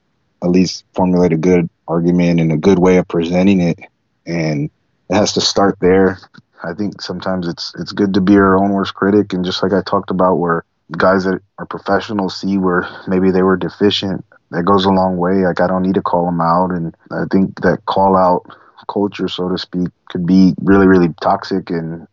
[0.43, 3.79] at least formulate a good argument and a good way of presenting it.
[4.27, 4.71] And
[5.09, 6.19] it has to start there.
[6.65, 9.73] I think sometimes it's it's good to be our own worst critic, and just like
[9.73, 10.65] I talked about, where
[10.97, 14.25] guys that are professionals see where maybe they were deficient.
[14.51, 15.45] That goes a long way.
[15.45, 18.47] Like I don't need to call them out, and I think that call out
[18.89, 22.07] culture, so to speak, could be really really toxic, and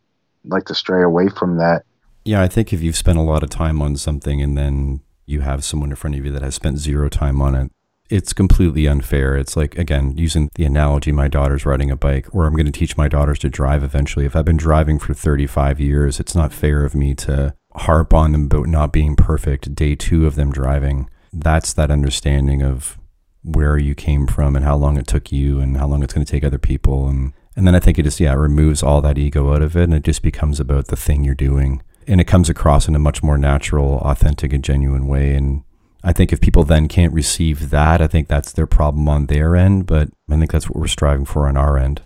[0.45, 1.84] like to stray away from that
[2.26, 5.41] yeah, I think if you've spent a lot of time on something and then you
[5.41, 7.71] have someone in front of you that has spent zero time on it,
[8.09, 9.36] it's completely unfair.
[9.36, 12.71] It's like, again, using the analogy, my daughter's riding a bike, or I'm going to
[12.71, 14.26] teach my daughters to drive eventually.
[14.26, 18.34] If I've been driving for 35 years, it's not fair of me to harp on
[18.34, 21.09] them about not being perfect day two of them driving.
[21.32, 22.97] That's that understanding of
[23.41, 26.26] where you came from and how long it took you and how long it's going
[26.26, 27.07] to take other people.
[27.07, 29.84] And, and then I think it just, yeah, removes all that ego out of it
[29.84, 32.99] and it just becomes about the thing you're doing and it comes across in a
[32.99, 35.36] much more natural, authentic, and genuine way.
[35.36, 35.64] And
[36.04, 39.56] I think if people then can't receive that, I think that's their problem on their
[39.56, 39.86] end.
[39.86, 42.01] But I think that's what we're striving for on our end.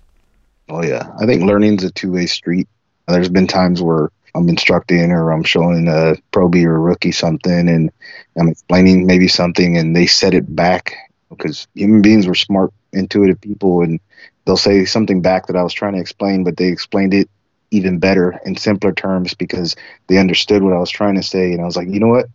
[0.70, 2.68] Oh yeah, I think learning's a two way street.
[3.08, 7.70] There's been times where I'm instructing or I'm showing a probie or a rookie something
[7.70, 7.90] and
[8.38, 10.94] I'm explaining maybe something and they set it back
[11.30, 14.00] because human beings were smart, intuitive people and
[14.46, 17.30] they'll say something back that I was trying to explain, but they explained it
[17.72, 19.76] even better in simpler terms because
[20.08, 21.52] they understood what I was trying to say.
[21.52, 22.28] And I was like, you know what?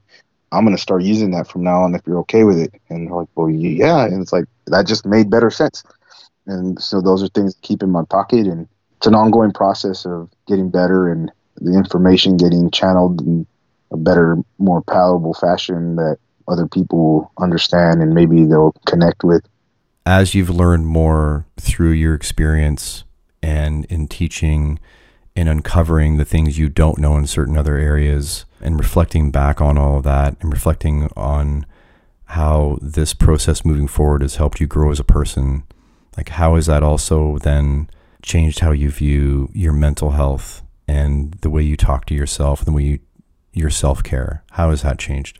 [0.52, 2.74] I'm going to start using that from now on if you're okay with it.
[2.90, 4.04] And like, well, yeah.
[4.04, 5.82] And it's like, that just made better sense.
[6.46, 8.46] And so those are things to keep in my pocket.
[8.46, 8.68] And
[8.98, 13.46] it's an ongoing process of getting better and the information getting channeled in
[13.90, 16.18] a better, more palatable fashion that
[16.48, 19.46] other people will understand and maybe they'll connect with.
[20.04, 23.04] As you've learned more through your experience
[23.42, 24.78] and in teaching
[25.34, 29.78] and uncovering the things you don't know in certain other areas and reflecting back on
[29.78, 31.66] all of that and reflecting on
[32.26, 35.64] how this process moving forward has helped you grow as a person.
[36.16, 37.88] Like how has that also then
[38.22, 42.68] changed how you view your mental health and the way you talk to yourself and
[42.68, 42.98] the way you
[43.54, 44.42] your self-care?
[44.52, 45.38] How has that changed?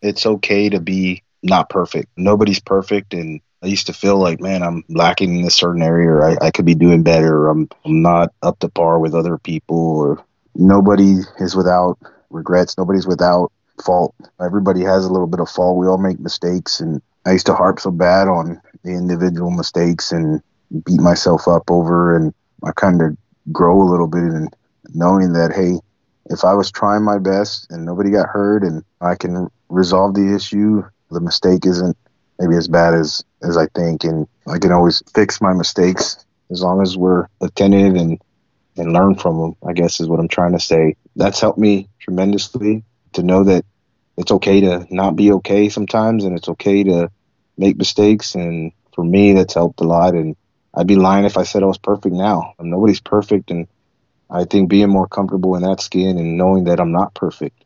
[0.00, 2.08] It's okay to be not perfect.
[2.16, 6.08] Nobody's perfect and i used to feel like man i'm lacking in a certain area
[6.08, 9.38] or i, I could be doing better I'm, I'm not up to par with other
[9.38, 11.98] people or nobody is without
[12.30, 13.52] regrets nobody's without
[13.82, 14.14] fault.
[14.40, 15.78] Everybody has a little bit of fault.
[15.78, 20.12] We all make mistakes and i used to harp so bad on the individual mistakes
[20.12, 20.42] and
[20.84, 22.34] beat myself up over and
[22.64, 23.16] i kind of
[23.52, 24.48] grow a little bit in
[24.94, 25.78] knowing that hey
[26.26, 30.34] if i was trying my best and nobody got hurt and i can resolve the
[30.34, 31.96] issue the mistake isn't
[32.42, 36.62] maybe as bad as as i think and i can always fix my mistakes as
[36.62, 38.20] long as we're attentive and
[38.76, 41.88] and learn from them i guess is what i'm trying to say that's helped me
[42.00, 42.82] tremendously
[43.12, 43.64] to know that
[44.16, 47.10] it's okay to not be okay sometimes and it's okay to
[47.56, 50.36] make mistakes and for me that's helped a lot and
[50.74, 53.68] i'd be lying if i said i was perfect now nobody's perfect and
[54.32, 57.64] I think being more comfortable in that skin and knowing that I'm not perfect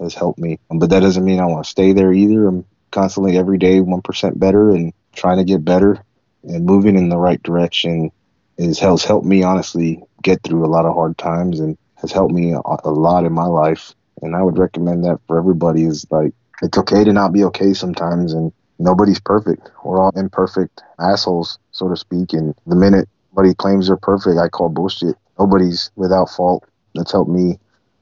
[0.00, 0.58] has helped me.
[0.70, 2.48] But that doesn't mean I want to stay there either.
[2.48, 6.02] I'm constantly every day 1% better and trying to get better
[6.44, 8.10] and moving in the right direction
[8.56, 12.34] is has helped me honestly get through a lot of hard times and has helped
[12.34, 13.94] me a, a lot in my life.
[14.22, 16.32] And I would recommend that for everybody is like
[16.62, 19.70] it's okay to not be okay sometimes and nobody's perfect.
[19.84, 22.32] We're all imperfect assholes, so to speak.
[22.32, 26.64] And the minute somebody claims they're perfect, I call bullshit nobody's without fault.
[26.94, 27.58] That's helped me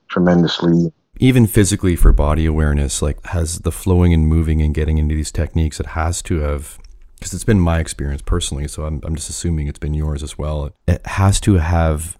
[0.08, 0.92] tremendously.
[1.18, 5.32] Even physically for body awareness, like has the flowing and moving and getting into these
[5.32, 6.78] techniques, it has to have,
[7.18, 10.36] because it's been my experience personally, so I'm, I'm just assuming it's been yours as
[10.36, 10.70] well.
[10.86, 12.18] It has to have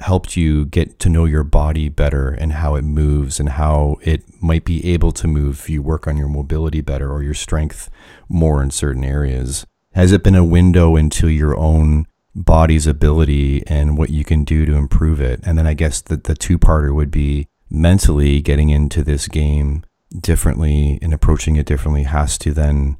[0.00, 4.22] helped you get to know your body better and how it moves and how it
[4.42, 7.88] might be able to move if you work on your mobility better or your strength
[8.28, 9.64] more in certain areas.
[9.94, 14.66] Has it been a window into your own body's ability and what you can do
[14.66, 15.40] to improve it.
[15.44, 19.84] And then I guess that the two parter would be mentally getting into this game
[20.20, 22.96] differently and approaching it differently has to then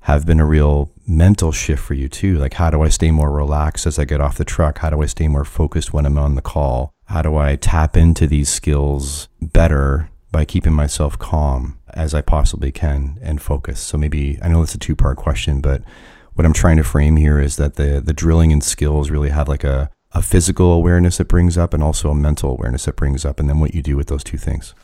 [0.00, 2.36] have been a real mental shift for you too.
[2.36, 4.78] Like, how do I stay more relaxed as I get off the truck?
[4.78, 6.92] How do I stay more focused when I'm on the call?
[7.06, 12.70] How do I tap into these skills better by keeping myself calm as I possibly
[12.70, 13.80] can and focus?
[13.80, 15.82] So maybe I know it's a two part question, but
[16.34, 19.48] what I'm trying to frame here is that the the drilling and skills really have
[19.48, 23.24] like a a physical awareness it brings up and also a mental awareness it brings
[23.24, 24.74] up and then what you do with those two things.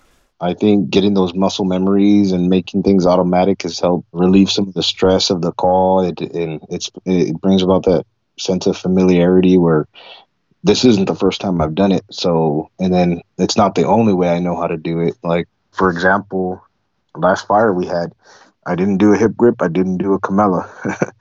[0.40, 4.74] I think getting those muscle memories and making things automatic has helped relieve some of
[4.74, 6.00] the stress of the call.
[6.00, 8.06] It and it's it brings about that
[8.38, 9.86] sense of familiarity where
[10.64, 12.04] this isn't the first time I've done it.
[12.10, 15.14] So and then it's not the only way I know how to do it.
[15.22, 16.62] Like for example,
[17.14, 18.12] last fire we had,
[18.66, 19.60] I didn't do a hip grip.
[19.60, 20.68] I didn't do a Comella.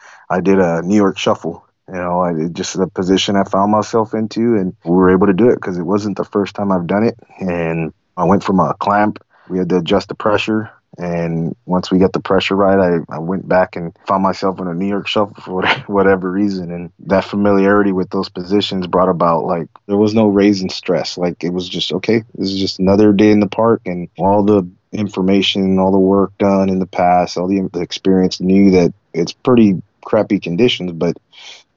[0.30, 1.66] I did a New York shuffle.
[1.92, 5.34] You know, I just the position I found myself into, and we were able to
[5.34, 7.18] do it because it wasn't the first time I've done it.
[7.40, 9.24] And I went from a clamp.
[9.50, 13.20] We had to adjust the pressure, and once we got the pressure right, I, I
[13.20, 16.72] went back and found myself in a New York shuffle for whatever reason.
[16.72, 21.18] And that familiarity with those positions brought about like there was no raising stress.
[21.18, 22.24] Like it was just okay.
[22.36, 26.38] This is just another day in the park, and all the information, all the work
[26.38, 31.18] done in the past, all the, the experience knew that it's pretty crappy conditions, but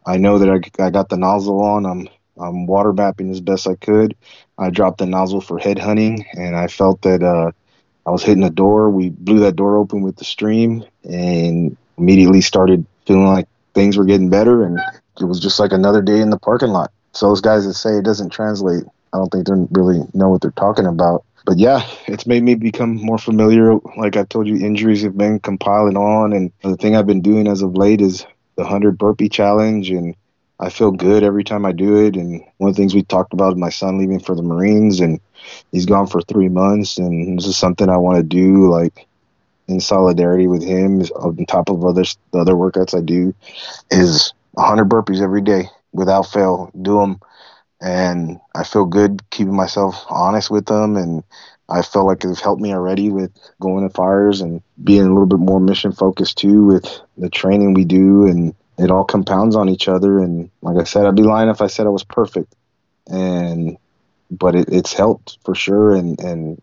[0.07, 1.87] I know that I, I got the nozzle on.
[1.87, 2.09] I'm
[2.41, 4.17] I'm water mapping as best I could.
[4.59, 7.51] I dropped the nozzle for head hunting, and I felt that uh,
[8.07, 8.91] I was hitting a door.
[8.91, 14.05] We blew that door open with the stream, and immediately started feeling like things were
[14.05, 14.79] getting better, and
[15.21, 16.91] it was just like another day in the parking lot.
[17.13, 20.41] So those guys that say it doesn't translate, I don't think they really know what
[20.41, 21.25] they're talking about.
[21.47, 23.75] but yeah, it's made me become more familiar.
[23.97, 27.47] Like I told you, injuries have been compiling on, and the thing I've been doing
[27.47, 28.27] as of late is
[28.57, 30.15] the hundred burpee challenge, and
[30.61, 32.17] I feel good every time I do it.
[32.17, 35.01] And one of the things we talked about is my son leaving for the Marines,
[35.01, 35.21] and
[35.71, 39.07] he's gone for three months, and this is something I want to do, like
[39.69, 43.35] in solidarity with him, on top of other the other workouts I do,
[43.91, 46.71] is 100 burpees every day without fail.
[46.81, 47.21] Do them
[47.81, 51.23] and I feel good keeping myself honest with them and
[51.69, 53.31] I felt like it's helped me already with
[53.61, 57.75] going to fires and being a little bit more mission focused too with the training
[57.75, 61.23] we do and it all compounds on each other and like I said I'd be
[61.23, 62.55] lying if I said I was perfect
[63.07, 63.79] and
[64.31, 66.61] but it, it's helped for sure and and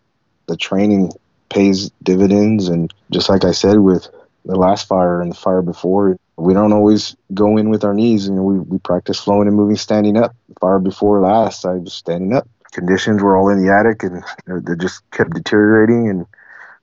[0.48, 1.12] the training
[1.50, 4.08] pays dividends and just like I said with
[4.46, 8.28] the last fire and the fire before we don't always go in with our knees.
[8.28, 10.36] You know, we, we practice flowing and moving standing up.
[10.60, 12.48] Fire before last, I was standing up.
[12.72, 14.24] Conditions were all in the attic, and
[14.66, 16.10] they just kept deteriorating.
[16.10, 16.26] And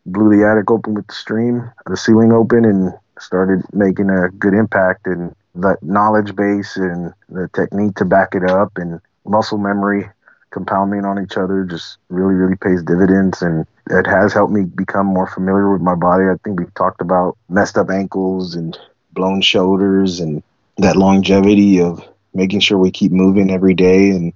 [0.07, 4.55] blew the attic open with the stream, the ceiling open, and started making a good
[4.55, 5.07] impact.
[5.07, 10.09] And that knowledge base and the technique to back it up, and muscle memory
[10.51, 13.43] compounding on each other just really, really pays dividends.
[13.43, 16.25] And it has helped me become more familiar with my body.
[16.25, 18.79] I think we talked about messed up ankles and
[19.13, 20.43] blown shoulders and
[20.79, 24.33] that longevity of making sure we keep moving every day and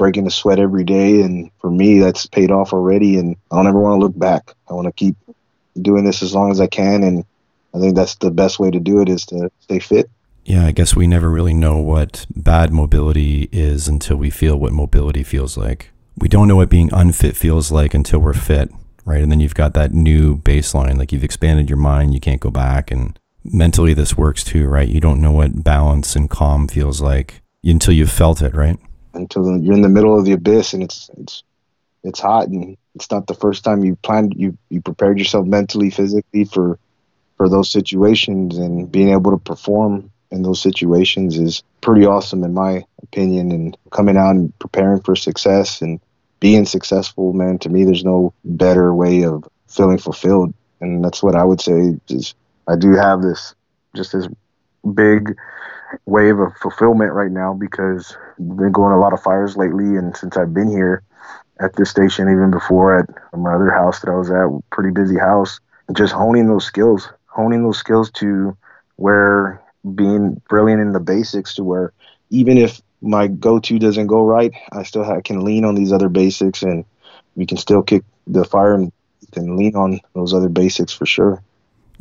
[0.00, 1.20] breaking the sweat every day.
[1.20, 3.18] And for me, that's paid off already.
[3.18, 4.54] And I don't ever want to look back.
[4.66, 5.14] I want to keep
[5.80, 7.04] doing this as long as I can.
[7.04, 7.22] And
[7.74, 10.10] I think that's the best way to do it is to stay fit.
[10.46, 14.72] Yeah, I guess we never really know what bad mobility is until we feel what
[14.72, 15.90] mobility feels like.
[16.16, 18.72] We don't know what being unfit feels like until we're fit,
[19.04, 19.22] right?
[19.22, 22.50] And then you've got that new baseline, like you've expanded your mind, you can't go
[22.50, 22.90] back.
[22.90, 24.88] And mentally this works too, right?
[24.88, 28.78] You don't know what balance and calm feels like until you've felt it, right?
[29.14, 31.42] Until you're in the middle of the abyss and it's it's
[32.02, 35.90] it's hot and it's not the first time you planned you you prepared yourself mentally,
[35.90, 36.78] physically for
[37.36, 42.54] for those situations and being able to perform in those situations is pretty awesome in
[42.54, 43.50] my opinion.
[43.52, 46.00] And coming out and preparing for success and
[46.38, 50.54] being successful man to me there's no better way of feeling fulfilled.
[50.80, 52.34] And that's what i would say is
[52.66, 53.54] I do have this
[53.96, 54.28] just this
[54.94, 55.36] big
[56.06, 60.16] wave of fulfillment right now because I've been going a lot of fires lately, and
[60.16, 61.02] since I've been here
[61.60, 63.08] at this station, even before at
[63.38, 65.60] my other house that I was at, pretty busy house,
[65.92, 68.56] just honing those skills, honing those skills to
[68.96, 69.62] where
[69.94, 71.92] being brilliant in the basics to where
[72.30, 76.08] even if my go-to doesn't go right, I still have, can lean on these other
[76.08, 76.84] basics, and
[77.34, 78.92] we can still kick the fire and
[79.32, 81.42] can lean on those other basics for sure.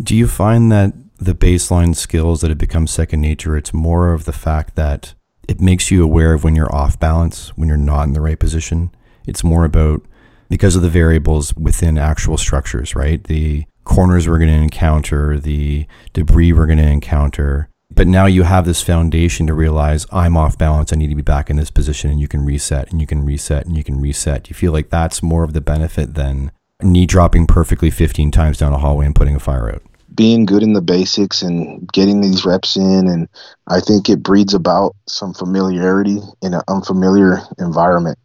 [0.02, 4.26] Do you find that the baseline skills that have become second nature, it's more of
[4.26, 5.14] the fact that
[5.48, 8.40] it makes you aware of when you're off balance, when you're not in the right
[8.40, 8.92] position?
[9.28, 10.02] It's more about
[10.50, 13.24] because of the variables within actual structures, right?
[13.24, 17.70] The corners we're going to encounter, the debris we're going to encounter.
[17.92, 20.94] But now you have this foundation to realize I'm off balance.
[20.94, 23.26] I need to be back in this position, and you can reset and you can
[23.26, 24.50] reset and you can reset.
[24.50, 26.52] You feel like that's more of the benefit than
[26.82, 29.82] knee dropping perfectly 15 times down a hallway and putting a fire out
[30.20, 33.30] being good in the basics and getting these reps in and
[33.68, 38.20] i think it breeds about some familiarity in an unfamiliar environment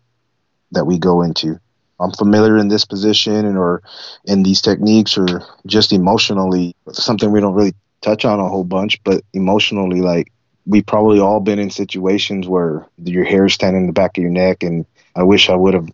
[0.73, 1.59] that we go into.
[2.01, 3.83] I'm familiar in this position or
[4.25, 9.03] in these techniques or just emotionally something we don't really touch on a whole bunch
[9.05, 10.33] but emotionally like
[10.67, 14.23] we probably all been in situations where your hair is standing in the back of
[14.23, 14.85] your neck and
[15.15, 15.89] i wish i would have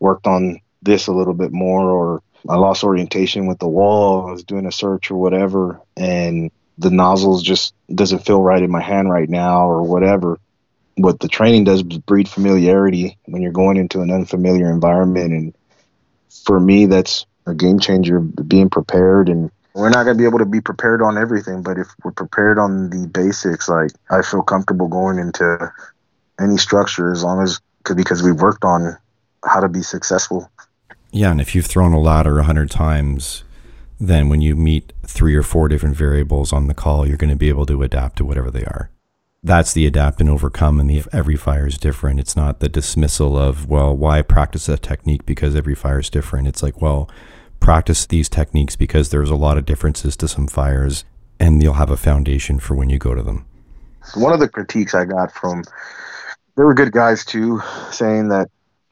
[0.00, 4.28] worked on this a little bit more or I lost orientation with the wall.
[4.28, 8.70] I was doing a search or whatever, and the nozzles just doesn't feel right in
[8.70, 10.38] my hand right now or whatever.
[10.96, 15.54] What the training does is breed familiarity when you're going into an unfamiliar environment, and
[16.44, 18.20] for me, that's a game changer.
[18.20, 21.88] Being prepared, and we're not gonna be able to be prepared on everything, but if
[22.02, 25.72] we're prepared on the basics, like I feel comfortable going into
[26.40, 27.60] any structure as long as
[27.94, 28.96] because we've worked on
[29.44, 30.50] how to be successful
[31.12, 33.44] yeah, and if you've thrown a ladder a hundred times,
[33.98, 37.36] then when you meet three or four different variables on the call, you're going to
[37.36, 38.90] be able to adapt to whatever they are.
[39.42, 42.20] That's the adapt and overcome, and the every fire is different.
[42.20, 46.46] It's not the dismissal of well, why practice a technique because every fire is different.
[46.46, 47.10] It's like well,
[47.58, 51.04] practice these techniques because there's a lot of differences to some fires,
[51.38, 53.46] and you'll have a foundation for when you go to them.
[54.14, 55.64] One of the critiques I got from
[56.56, 58.50] there were good guys too, saying that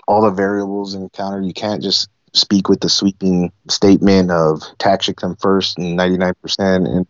[0.09, 1.45] all the variables encountered.
[1.45, 6.35] You can't just speak with the sweeping statement of tactic them first and 99%.
[6.87, 7.07] And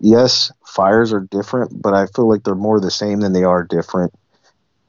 [0.00, 3.64] yes, fires are different, but I feel like they're more the same than they are
[3.64, 4.12] different.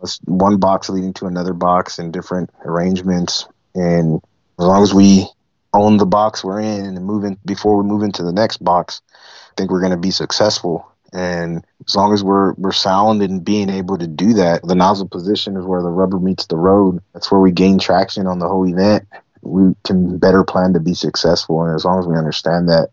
[0.03, 3.47] It's one box leading to another box and different arrangements.
[3.73, 4.21] And
[4.59, 5.25] As long as we
[5.73, 9.01] own the box we're in and move in before we move into the next box,
[9.13, 10.90] I think we're going to be successful.
[11.13, 15.07] And as long as we're we're sound in being able to do that, the nozzle
[15.07, 16.99] position is where the rubber meets the road.
[17.13, 19.07] That's where we gain traction on the whole event.
[19.41, 22.89] We can better plan to be successful, and as long as we understand that,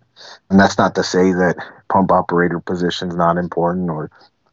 [0.51, 1.57] and that's not to say that
[1.91, 4.11] pump operator position is not important or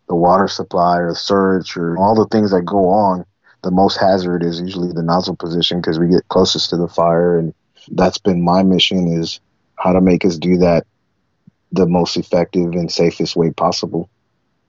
[0.08, 3.26] the water supply or the surge or all the things that go on.
[3.64, 7.38] The most hazard is usually the nozzle position because we get closest to the fire,
[7.38, 7.54] and
[7.92, 9.40] that's been my mission is
[9.78, 10.86] how to make us do that
[11.76, 14.10] the most effective and safest way possible.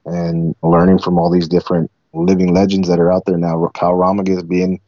[0.05, 3.69] And learning from all these different living legends that are out there now.
[3.73, 4.79] Kyle Romigas being,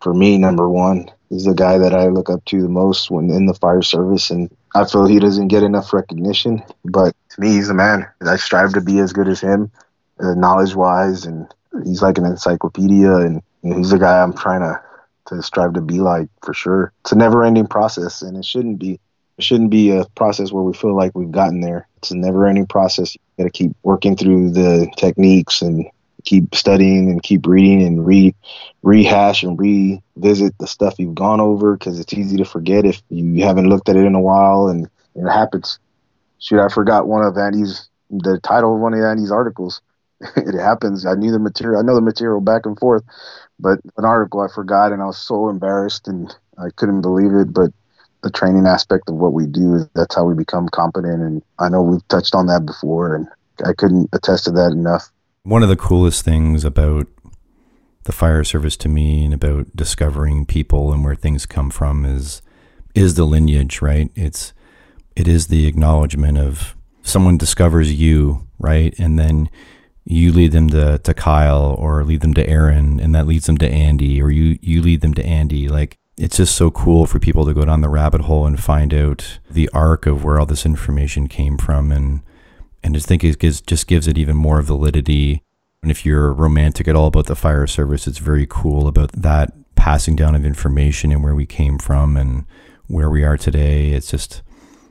[0.00, 1.10] for me, number one.
[1.28, 4.30] He's the guy that I look up to the most when in the fire service,
[4.30, 6.62] and I feel he doesn't get enough recognition.
[6.84, 8.06] But to me, he's a man.
[8.22, 9.70] I strive to be as good as him,
[10.20, 11.52] uh, knowledge-wise, and
[11.84, 13.14] he's like an encyclopedia.
[13.16, 14.80] And you know, he's the guy I'm trying to
[15.26, 16.92] to strive to be like for sure.
[17.02, 18.98] It's a never-ending process, and it shouldn't be.
[19.38, 21.86] It shouldn't be a process where we feel like we've gotten there.
[21.98, 23.14] It's a never-ending process.
[23.14, 25.86] You got to keep working through the techniques and
[26.24, 28.34] keep studying and keep reading and re
[28.82, 33.44] rehash and revisit the stuff you've gone over because it's easy to forget if you
[33.44, 35.78] haven't looked at it in a while and it happens.
[36.40, 39.80] Shoot, I forgot one of Andy's the title of one of Andy's articles.
[40.36, 41.06] it happens.
[41.06, 41.78] I knew the material.
[41.78, 43.04] I know the material back and forth,
[43.58, 47.52] but an article I forgot and I was so embarrassed and I couldn't believe it.
[47.52, 47.70] But
[48.22, 49.88] the training aspect of what we do.
[49.94, 51.22] That's how we become competent.
[51.22, 53.28] And I know we've touched on that before, and
[53.64, 55.10] I couldn't attest to that enough.
[55.42, 57.06] One of the coolest things about
[58.04, 62.42] the fire service to me and about discovering people and where things come from is
[62.94, 64.10] is the lineage, right?
[64.14, 64.52] It's
[65.14, 68.94] it is the acknowledgement of someone discovers you, right?
[68.98, 69.50] And then
[70.04, 73.58] you lead them to, to Kyle or lead them to Aaron and that leads them
[73.58, 75.68] to Andy or you you lead them to Andy.
[75.68, 78.92] Like it's just so cool for people to go down the rabbit hole and find
[78.92, 81.92] out the arc of where all this information came from.
[81.92, 82.22] And
[82.82, 85.42] and just think it gives, just gives it even more validity.
[85.82, 89.52] And if you're romantic at all about the fire service it's very cool about that
[89.76, 92.44] passing down of information and where we came from and
[92.88, 93.92] where we are today.
[93.92, 94.42] It's just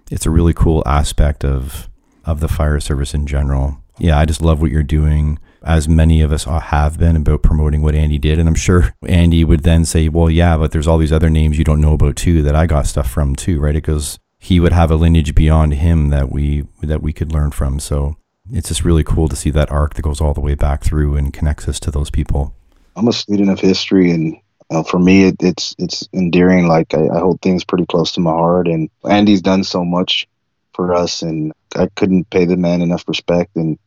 [0.09, 1.89] it's a really cool aspect of
[2.23, 3.77] of the fire service in general.
[3.99, 7.81] Yeah i just love what you're doing as many of us have been about promoting
[7.81, 8.39] what Andy did.
[8.39, 11.57] And I'm sure Andy would then say, well, yeah, but there's all these other names
[11.57, 13.75] you don't know about too that I got stuff from too, right?
[13.75, 17.51] It goes, he would have a lineage beyond him that we, that we could learn
[17.51, 17.79] from.
[17.79, 18.15] So
[18.51, 21.17] it's just really cool to see that arc that goes all the way back through
[21.17, 22.55] and connects us to those people.
[22.95, 24.37] I'm a student of history and
[24.69, 26.67] uh, for me, it, it's it's endearing.
[26.67, 30.27] Like I, I hold things pretty close to my heart, and Andy's done so much
[30.73, 33.55] for us, and I couldn't pay the man enough respect.
[33.55, 33.79] And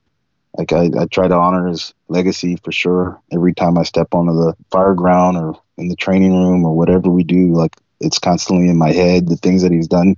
[0.56, 3.20] like I, I try to honor his legacy for sure.
[3.32, 7.10] Every time I step onto the fire ground or in the training room or whatever
[7.10, 10.16] we do, like it's constantly in my head the things that he's done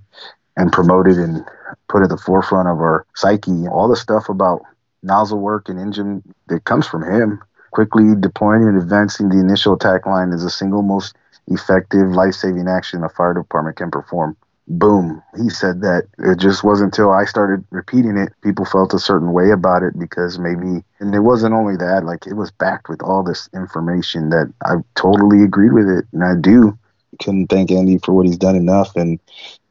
[0.56, 1.44] and promoted and
[1.88, 3.66] put at the forefront of our psyche.
[3.68, 4.60] All the stuff about
[5.02, 7.40] nozzle work and engine that comes from him.
[7.72, 11.14] Quickly deploying and advancing the initial attack line is the single most
[11.48, 14.36] effective life-saving action a fire department can perform
[14.68, 16.06] boom, he said that.
[16.18, 19.98] It just wasn't until I started repeating it, people felt a certain way about it
[19.98, 24.30] because maybe, and it wasn't only that, like it was backed with all this information
[24.30, 26.06] that I totally agreed with it.
[26.12, 26.78] And I do.
[27.20, 28.96] Couldn't thank Andy for what he's done enough.
[28.96, 29.20] And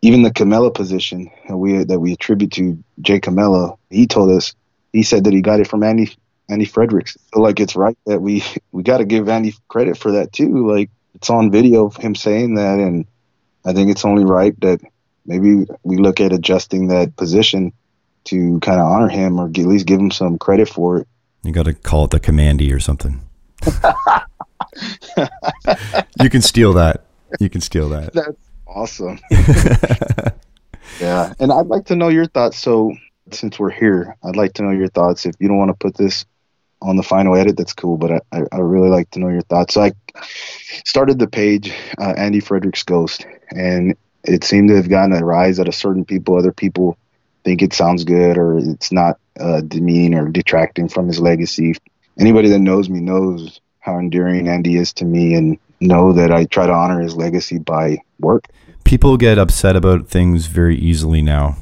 [0.02, 4.54] even the Comella position that we, that we attribute to Jay Comella, he told us,
[4.94, 6.16] he said that he got it from Andy
[6.50, 7.18] Andy Fredericks.
[7.34, 10.70] So like it's right that we we got to give Andy credit for that too.
[10.70, 13.06] Like it's on video of him saying that, and
[13.66, 14.82] I think it's only right that
[15.26, 17.74] maybe we look at adjusting that position
[18.26, 21.08] to kind of honor him or at least give him some credit for it.
[21.44, 23.22] You got to call it the commandy or something.
[26.22, 27.06] you can steal that.
[27.40, 28.14] You can steal that.
[28.14, 29.20] That's awesome.
[31.00, 31.34] yeah.
[31.40, 32.58] And I'd like to know your thoughts.
[32.58, 32.94] So,
[33.32, 35.26] since we're here, I'd like to know your thoughts.
[35.26, 36.26] If you don't want to put this
[36.82, 37.98] on the final edit, that's cool.
[37.98, 39.76] But I, I really like to know your thoughts.
[39.76, 39.94] So I
[40.86, 45.60] started the page, uh, Andy Fredericks Ghost, and it seemed to have gotten a rise
[45.60, 46.38] out of certain people.
[46.38, 46.98] Other people
[47.44, 51.76] think it sounds good or it's not uh, demeaning or detracting from his legacy.
[52.20, 56.46] Anybody that knows me knows how endearing Andy is to me and know that I
[56.46, 58.46] try to honor his legacy by work.
[58.84, 61.58] People get upset about things very easily now.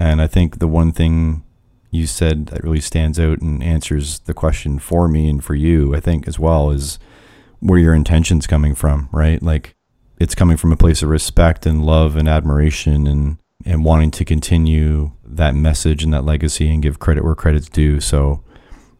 [0.00, 1.44] And I think the one thing
[1.90, 5.94] you said that really stands out and answers the question for me and for you,
[5.94, 6.98] I think as well, is
[7.60, 9.40] where your intention's coming from, right?
[9.40, 9.73] Like
[10.18, 14.24] it's coming from a place of respect and love and admiration and and wanting to
[14.24, 18.00] continue that message and that legacy and give credit where credit's due.
[18.00, 18.42] So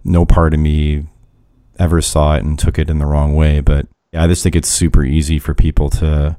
[0.05, 1.05] no part of me
[1.78, 3.61] ever saw it and took it in the wrong way.
[3.61, 6.36] But yeah, I just think it's super easy for people to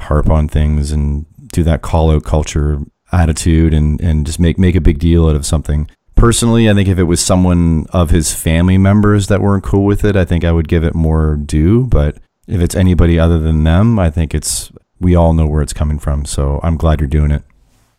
[0.00, 2.80] harp on things and do that call out culture
[3.10, 5.90] attitude and, and just make, make a big deal out of something.
[6.14, 10.04] Personally, I think if it was someone of his family members that weren't cool with
[10.04, 11.86] it, I think I would give it more due.
[11.86, 12.18] But
[12.48, 15.98] if it's anybody other than them, I think it's we all know where it's coming
[15.98, 16.24] from.
[16.24, 17.42] So I'm glad you're doing it.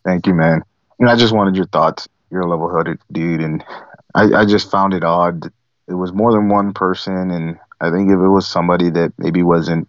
[0.03, 0.63] Thank you, man.
[0.99, 2.09] And I just wanted your thoughts.
[2.31, 3.63] You're a level-headed dude, and
[4.15, 5.45] I, I just found it odd.
[5.87, 9.43] It was more than one person, and I think if it was somebody that maybe
[9.43, 9.87] wasn't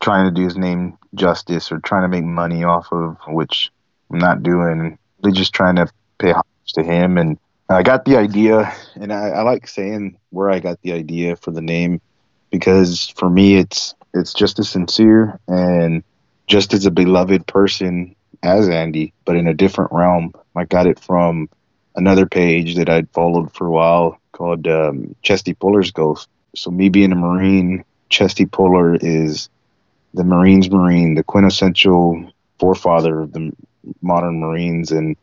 [0.00, 3.70] trying to do his name justice or trying to make money off of, which
[4.10, 5.86] I'm not doing, they're just trying to
[6.18, 7.16] pay homage to him.
[7.16, 7.38] And
[7.68, 11.52] I got the idea, and I, I like saying where I got the idea for
[11.52, 12.00] the name
[12.50, 16.02] because for me, it's it's just as sincere and
[16.46, 20.34] just as a beloved person as Andy, but in a different realm.
[20.56, 21.48] I got it from
[21.94, 26.28] another page that I'd followed for a while called um, Chesty Puller's Ghost.
[26.54, 29.48] So me being a Marine, Chesty Puller is
[30.14, 33.52] the Marines Marine, the quintessential forefather of the
[34.02, 35.16] modern Marines, and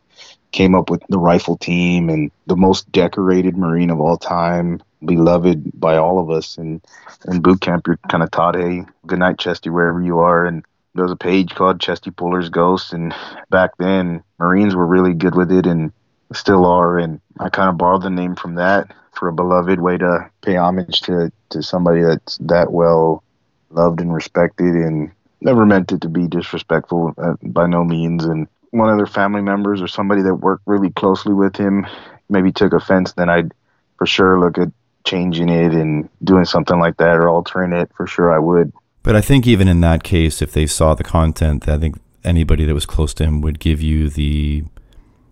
[0.52, 5.80] came up with the rifle team and the most decorated Marine of all time, beloved
[5.80, 6.58] by all of us.
[6.58, 6.82] And
[7.28, 10.46] in boot camp, you're kind of taught, hey, good night, Chesty, wherever you are.
[10.46, 10.64] And
[10.96, 12.94] there was a page called Chesty Puller's Ghost.
[12.94, 13.14] And
[13.50, 15.92] back then, Marines were really good with it and
[16.34, 16.98] still are.
[16.98, 20.56] And I kind of borrowed the name from that for a beloved way to pay
[20.56, 23.24] homage to, to somebody that's that well
[23.70, 25.12] loved and respected and
[25.42, 28.26] never meant it to be disrespectful uh, by no means.
[28.26, 31.86] And one of their family members or somebody that worked really closely with him
[32.30, 33.54] maybe took offense, then I'd
[33.98, 34.70] for sure look at
[35.08, 37.90] changing it and doing something like that or altering it.
[37.96, 38.72] For sure, I would.
[39.04, 42.66] But I think even in that case, if they saw the content, I think anybody
[42.66, 44.66] that was close to him would give you the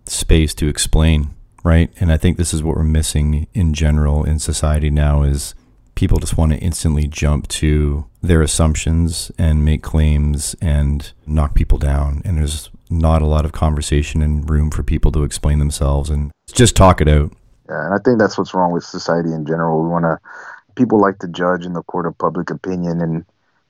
[0.05, 1.33] space to explain,
[1.63, 1.91] right?
[1.99, 5.55] And I think this is what we're missing in general in society now is
[5.95, 11.77] people just want to instantly jump to their assumptions and make claims and knock people
[11.77, 12.21] down.
[12.23, 16.31] And there's not a lot of conversation and room for people to explain themselves and
[16.53, 17.31] just talk it out.
[17.69, 19.81] Yeah, and I think that's what's wrong with society in general.
[19.81, 20.19] We want to,
[20.75, 23.01] people like to judge in the court of public opinion.
[23.01, 23.13] And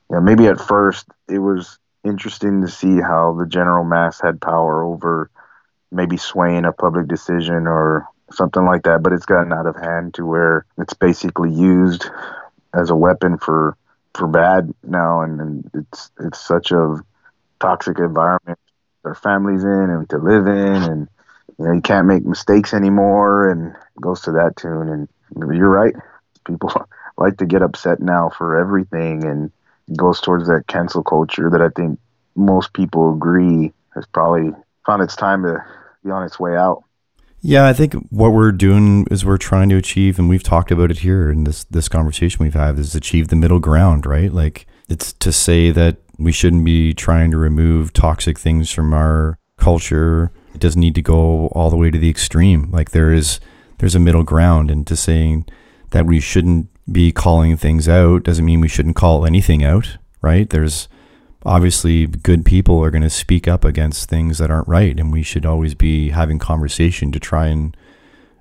[0.09, 4.41] you know, maybe at first it was interesting to see how the general mass had
[4.41, 5.29] power over
[5.91, 9.03] maybe swaying a public decision or something like that.
[9.03, 12.09] But it's gotten out of hand to where it's basically used
[12.73, 13.77] as a weapon for
[14.13, 16.97] for bad now, and, and it's it's such a
[17.59, 18.59] toxic environment
[19.03, 21.07] their families in and to live in, and
[21.57, 24.89] you know you can't make mistakes anymore, and goes to that tune.
[24.89, 25.07] And
[25.55, 25.95] you're right,
[26.45, 26.71] people
[27.17, 29.51] like to get upset now for everything, and
[29.97, 31.99] goes towards that cancel culture that I think
[32.35, 34.51] most people agree has probably
[34.85, 35.63] found its time to
[36.03, 36.83] be on its way out.
[37.41, 40.89] Yeah, I think what we're doing is we're trying to achieve, and we've talked about
[40.89, 44.31] it here in this this conversation we've had, is achieve the middle ground, right?
[44.31, 49.37] Like it's to say that we shouldn't be trying to remove toxic things from our
[49.57, 50.31] culture.
[50.55, 52.71] It doesn't need to go all the way to the extreme.
[52.71, 53.39] Like there is
[53.79, 55.45] there's a middle ground, and to saying
[55.91, 60.49] that we shouldn't be calling things out doesn't mean we shouldn't call anything out, right?
[60.49, 60.87] There's
[61.45, 65.21] obviously good people are going to speak up against things that aren't right and we
[65.21, 67.77] should always be having conversation to try and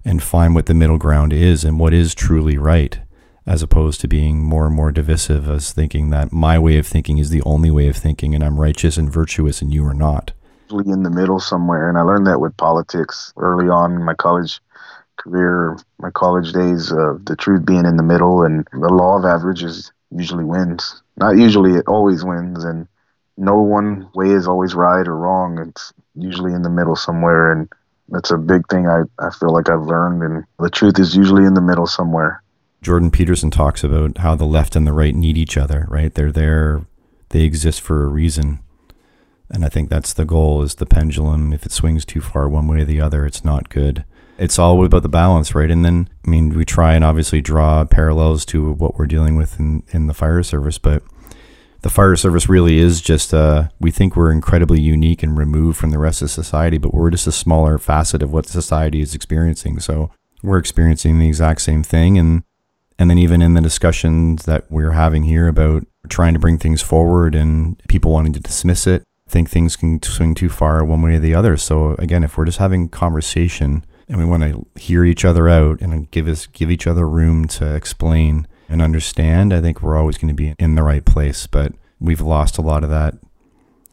[0.07, 3.01] and find what the middle ground is and what is truly right
[3.47, 7.19] as opposed to being more and more divisive as thinking that my way of thinking
[7.19, 10.33] is the only way of thinking and I'm righteous and virtuous and you are not.
[10.81, 11.89] In the middle somewhere.
[11.89, 14.61] And I learned that with politics early on in my college
[15.17, 19.25] career, my college days, uh, the truth being in the middle and the law of
[19.25, 21.03] averages usually wins.
[21.17, 22.65] Not usually, it always wins.
[22.65, 22.89] And
[23.37, 25.59] no one way is always right or wrong.
[25.59, 27.53] It's usually in the middle somewhere.
[27.53, 27.69] And
[28.09, 30.23] that's a big thing I, I feel like I've learned.
[30.23, 32.43] And the truth is usually in the middle somewhere.
[32.83, 36.13] Jordan Peterson talks about how the left and the right need each other, right?
[36.13, 36.83] They're there,
[37.31, 38.61] they exist for a reason.
[39.51, 41.53] And I think that's the goal is the pendulum.
[41.53, 44.05] If it swings too far one way or the other, it's not good.
[44.37, 45.71] It's all about the balance, right?
[45.71, 49.61] And then, I mean, we try and obviously draw parallels to what we're dealing with
[49.61, 51.03] in, in the fire service, but
[51.83, 55.91] the fire service really is just, uh, we think we're incredibly unique and removed from
[55.91, 59.79] the rest of society, but we're just a smaller facet of what society is experiencing.
[59.79, 60.11] So
[60.43, 62.19] we're experiencing the exact same thing.
[62.19, 62.43] And
[62.99, 66.81] and then even in the discussions that we're having here about trying to bring things
[66.81, 69.03] forward and people wanting to dismiss it,
[69.35, 71.57] think things can swing too far one way or the other.
[71.57, 75.81] So again, if we're just having conversation and we want to hear each other out
[75.81, 80.19] and give us give each other room to explain and understand, I think we're always
[80.19, 81.49] going to be in the right place.
[81.49, 83.15] But we've lost a lot of that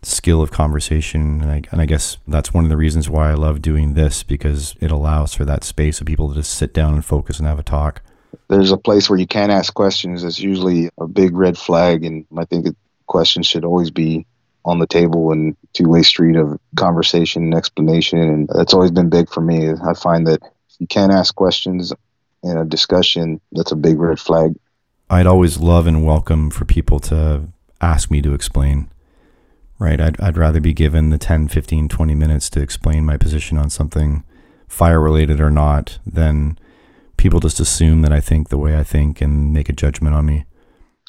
[0.04, 1.42] skill of conversation.
[1.42, 4.22] And I, and I, guess that's one of the reasons why I love doing this
[4.22, 7.48] because it allows for that space of people to just sit down and focus and
[7.48, 8.04] have a talk
[8.48, 12.04] there's a place where you can't ask questions, it's usually a big red flag.
[12.04, 12.68] And I think
[13.06, 14.26] questions should always be
[14.66, 18.20] on the table and two way street of conversation and explanation.
[18.20, 19.72] And that's always been big for me.
[19.72, 20.42] I find that
[20.80, 21.94] you can't ask questions
[22.44, 24.56] in a discussion, that's a big red flag.
[25.10, 27.48] I'd always love and welcome for people to
[27.80, 28.90] ask me to explain.
[29.78, 30.00] Right?
[30.00, 33.70] I'd, I'd rather be given the 10, 15, 20 minutes to explain my position on
[33.70, 34.24] something,
[34.68, 36.58] fire related or not, than
[37.18, 40.26] people just assume that I think the way I think and make a judgment on
[40.26, 40.46] me.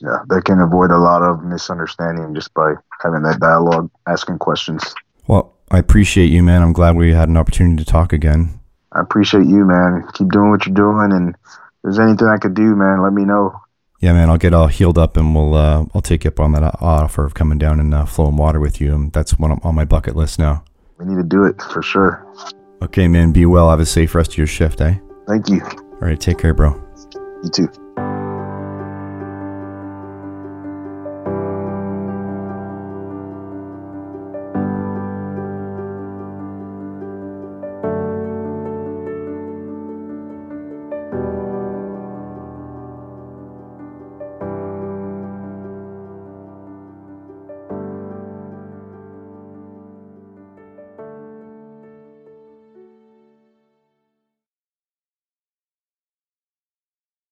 [0.00, 4.94] Yeah, they can avoid a lot of misunderstanding just by having that dialogue, asking questions.
[5.26, 6.62] Well, I appreciate you, man.
[6.62, 8.60] I'm glad we had an opportunity to talk again.
[8.92, 10.06] I appreciate you, man.
[10.14, 13.24] Keep doing what you're doing, and if there's anything I could do, man, let me
[13.24, 13.58] know.
[14.00, 16.52] Yeah, man, I'll get all healed up, and we'll uh, I'll take you up on
[16.52, 18.94] that offer of coming down and uh, flowing water with you.
[18.94, 20.64] And that's one on my bucket list now.
[20.98, 22.26] We need to do it for sure.
[22.82, 23.32] Okay, man.
[23.32, 23.70] Be well.
[23.70, 24.96] Have a safe rest of your shift, eh?
[25.28, 25.62] Thank you.
[25.62, 26.20] All right.
[26.20, 26.82] Take care, bro.
[27.44, 27.81] You too.